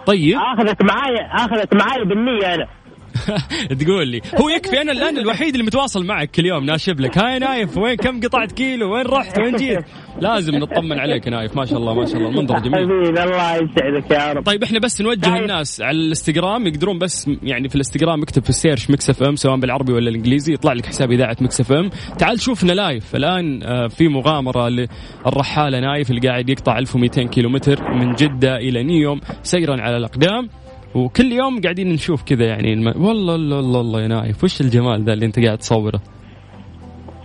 طيب. 0.07 0.37
آخذت 0.37 0.83
معايا 0.83 1.26
آخذت 1.35 1.74
معايا 1.74 2.04
بالنية 2.04 2.54
أنا. 2.54 2.66
تقول 3.81 4.09
لي 4.09 4.20
هو 4.40 4.48
يكفي 4.48 4.83
أنا 4.83 4.92
الآن 4.92 5.18
الوحيد 5.18 5.55
اللي 5.55 5.66
متواصل 5.66 6.07
معك 6.07 6.31
كل 6.31 6.46
يوم 6.46 6.64
ناشب 6.64 7.00
لك. 7.00 7.18
هاي 7.18 7.38
نايف 7.38 7.77
وين 7.77 7.96
كم 7.96 8.20
قطعت 8.20 8.53
كيلو؟ 8.53 8.94
وين 8.94 9.07
رحت؟ 9.07 9.38
وين 9.38 9.57
جيت؟ 9.57 9.85
لازم 10.20 10.55
نطمن 10.55 10.98
عليك 10.98 11.27
يا 11.27 11.31
نايف 11.31 11.57
ما 11.57 11.64
شاء 11.64 11.79
الله 11.79 11.94
ما 11.94 12.07
شاء 12.07 12.16
الله 12.16 12.29
المنظر 12.29 12.59
جميل. 12.59 12.74
حبيبي 12.74 13.22
الله 13.22 13.55
يسعدك 13.55 14.11
يا 14.11 14.33
رب. 14.33 14.44
طيب 14.44 14.62
إحنا 14.62 14.79
بس 14.79 15.00
نوجه 15.00 15.20
طيب. 15.20 15.35
الناس 15.42 15.81
على 15.81 15.98
الإنستغرام 15.98 16.66
يقدرون 16.66 16.98
بس 16.98 17.31
يعني 17.42 17.68
في 17.68 17.74
الإنستغرام 17.74 18.22
اكتب 18.22 18.42
في 18.42 18.50
ال 18.50 18.56
search 18.56 18.90
مكس 18.90 19.11
إف 19.11 19.22
إم 19.22 19.37
سواء 19.37 19.57
بالعربي 19.57 19.92
ولا 19.92 20.11
الإنجليزي 20.11 20.53
يطلع 20.53 20.72
لك 20.72 20.87
حساب 20.87 21.11
إذاعة 21.12 21.37
مكس 21.40 21.61
إف 21.61 21.72
إم. 21.72 21.90
تعال 22.18 22.40
شوفنا 22.40 22.72
live 22.72 23.16
الآن 23.16 23.62
آه، 23.62 23.87
في 23.88 24.09
مغامرة 24.09 24.68
للرحالة. 24.68 25.81
نايف 25.81 26.11
اللي 26.11 26.29
قاعد 26.29 26.48
يقطع 26.48 26.79
1200 26.79 27.22
كيلومتر 27.22 27.94
من 27.94 28.14
جدة 28.14 28.57
إلى 28.57 28.83
نيوم 28.83 29.20
سيرا 29.42 29.81
على 29.81 29.96
الأقدام. 29.96 30.48
وكل 30.94 31.33
يوم 31.33 31.61
قاعدين 31.61 31.88
نشوف 31.92 32.22
كذا 32.22 32.44
يعني 32.44 32.72
الم... 32.72 32.87
والله 32.87 33.35
الله 33.35 33.59
الله 33.59 33.80
الله 33.80 34.02
يا 34.02 34.09
نايف 34.09 34.44
وش 34.44 34.61
الجمال 34.61 35.04
ذا 35.04 35.12
اللي 35.12 35.26
انت 35.26 35.38
قاعد 35.40 35.59
تصوره؟ 35.59 36.00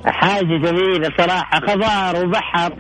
حاجة 0.06 0.46
جميلة 0.46 1.10
صراحة 1.18 1.60
خضار 1.60 2.26
وبحر. 2.26 2.74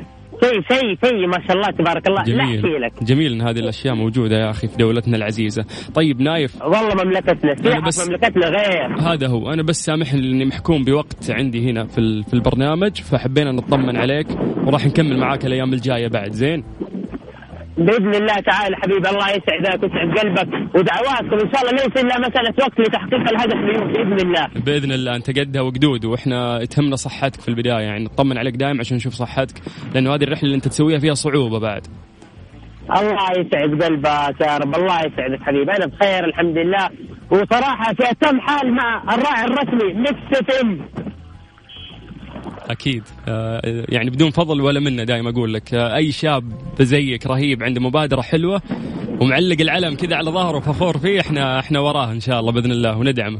شيء 0.43 0.61
شيء 0.71 0.95
شيء 1.05 1.27
ما 1.27 1.47
شاء 1.47 1.57
الله 1.57 1.71
تبارك 1.71 2.07
الله. 2.07 2.23
لا 2.23 2.43
أحكي 2.43 2.57
جميل 2.61 2.81
لك. 2.81 3.03
جميل 3.03 3.33
إن 3.33 3.41
هذه 3.41 3.59
الأشياء 3.59 3.95
موجودة 3.95 4.37
يا 4.39 4.49
أخي 4.49 4.67
في 4.67 4.77
دولتنا 4.77 5.17
العزيزة. 5.17 5.65
طيب 5.95 6.21
نايف. 6.21 6.61
والله 6.61 7.03
مملكتنا 7.03 7.55
سياحة 7.55 7.79
بس- 7.81 8.07
مملكتنا 8.07 8.47
غير. 8.47 8.99
هذا 9.01 9.27
هو. 9.27 9.53
أنا 9.53 9.63
بس 9.63 9.85
سامحني 9.85 10.21
لأني 10.21 10.45
محكوم 10.45 10.83
بوقت 10.83 11.31
عندي 11.31 11.71
هنا 11.71 11.85
في 11.85 12.23
في 12.23 12.33
البرنامج 12.33 13.01
فحبينا 13.01 13.51
نطمن 13.51 13.97
عليك 13.97 14.27
وراح 14.65 14.85
نكمل 14.85 15.17
معاك 15.17 15.45
الأيام 15.45 15.73
الجاية 15.73 16.07
بعد. 16.07 16.31
زين؟ 16.31 16.63
بإذن 17.79 18.15
الله 18.15 18.33
تعالى 18.33 18.75
حبيبي 18.75 19.09
الله 19.09 19.29
يسعدك 19.29 19.83
ويسعد 19.83 20.17
قلبك. 20.17 20.75
ودعواتكم 20.75 21.45
إن 21.45 21.51
شاء 21.53 21.61
الله 21.61 21.71
ليس 21.71 22.03
إلا 22.03 22.19
مسألة 22.19 22.53
وقت 22.59 22.79
لتحقيق 22.79 23.29
الهدف 23.29 23.55
اليوم 23.55 23.87
بإذن 23.93 24.27
الله. 24.27 24.47
بإذن 24.65 24.91
الله 24.91 25.15
أنت 25.15 25.39
قدها 25.39 25.61
وقدود 25.61 26.05
وإحنا 26.05 26.65
تهمنا 26.65 26.95
صحتك 26.95 27.41
في 27.41 27.47
البداية. 27.47 27.83
يعني 27.83 28.03
نطمن 28.03 28.37
عليك 28.37 28.55
دائما 28.55 28.79
عشان 28.79 28.97
نشوف 28.97 29.13
صحتك 29.13 29.55
لأنه 29.95 30.15
هذه 30.15 30.23
الرحلة 30.23 30.43
اللي 30.43 30.55
أنت 30.55 30.67
تسويها 30.67 30.99
فيها 30.99 31.13
صعوبة 31.13 31.59
بعد. 31.59 31.87
الله 32.97 33.31
يسعد 33.31 33.83
قلبك 33.83 34.41
يا 34.41 34.57
رب 34.57 34.75
الله 34.75 34.99
يسعدك 34.99 35.41
حبيبي 35.41 35.71
أنا 35.71 35.85
بخير 35.85 36.25
الحمد 36.25 36.57
لله. 36.57 36.89
وصراحة 37.31 37.93
في 37.93 38.11
أتم 38.11 38.39
حال 38.39 38.73
مع 38.73 39.03
الراعي 39.13 39.43
الرسمي 39.43 39.93
ميكس 39.93 40.61
ام 40.61 40.81
أكيد. 42.69 43.03
آه، 43.27 43.61
يعني 43.89 44.09
بدون 44.09 44.31
فضل 44.31 44.61
ولا 44.61 44.79
منة 44.79 45.03
دائما 45.03 45.29
أقول 45.29 45.53
لك. 45.53 45.73
آه، 45.73 45.95
أي 45.95 46.11
شاب 46.11 46.43
زيك 46.81 47.27
رهيب 47.27 47.63
عنده 47.63 47.81
مبادرة 47.81 48.21
حلوة 48.21 48.61
ومعلق 49.21 49.61
العلم 49.61 49.95
كذا 49.95 50.15
على 50.15 50.31
ظهره 50.31 50.57
وفخور 50.57 50.97
فيه 50.97 51.19
إحنا 51.19 51.59
إحنا 51.59 51.79
وراه 51.79 52.11
إن 52.11 52.19
شاء 52.19 52.39
الله 52.39 52.51
بإذن 52.51 52.71
الله 52.71 52.97
وندعمه. 52.97 53.39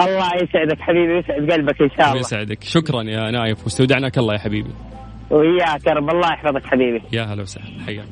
الله 0.00 0.30
يسعدك 0.42 0.80
حبيبي 0.80 1.12
ويسعد 1.12 1.50
قلبك 1.50 1.82
إن 1.82 1.90
شاء 1.96 2.06
الله. 2.06 2.16
ويسعدك. 2.16 2.64
شكرا 2.64 3.02
يا 3.02 3.30
نايف 3.30 3.64
واستودعناك 3.64 4.18
الله 4.18 4.34
يا 4.34 4.38
حبيبي. 4.38 4.70
وياك 5.30 5.86
يا 5.86 5.92
رب 5.92 6.10
الله 6.10 6.32
يحفظك 6.32 6.66
حبيبي. 6.66 7.02
يا 7.12 7.22
هلا 7.22 7.42
وسهلا 7.42 7.84
حياك 7.86 8.08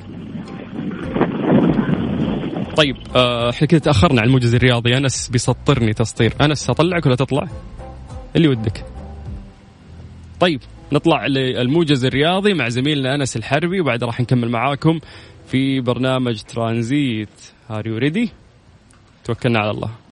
طيب 2.76 2.96
آه، 3.16 3.50
إحنا 3.50 3.66
كذا 3.66 3.80
تأخرنا 3.80 4.20
على 4.20 4.28
الموجز 4.28 4.54
الرياضي. 4.54 4.96
أنس 4.96 5.28
بيسطرني 5.28 5.92
تسطير 5.92 6.32
أنس 6.40 6.70
أطلعك 6.70 7.06
ولا 7.06 7.14
تطلع؟ 7.14 7.46
اللي 8.36 8.48
ودك. 8.48 8.93
طيب 10.40 10.60
نطلع 10.92 11.26
للموجز 11.26 12.04
الرياضي 12.04 12.54
مع 12.54 12.68
زميلنا 12.68 13.14
أنس 13.14 13.36
الحربي 13.36 13.80
وبعد 13.80 14.04
راح 14.04 14.20
نكمل 14.20 14.48
معاكم 14.48 15.00
في 15.48 15.80
برنامج 15.80 16.42
ترانزيت. 16.42 17.28
are 17.68 17.86
you 17.86 17.98
ready 17.98 18.30
توكلنا 19.24 19.58
على 19.58 19.70
الله. 19.70 19.90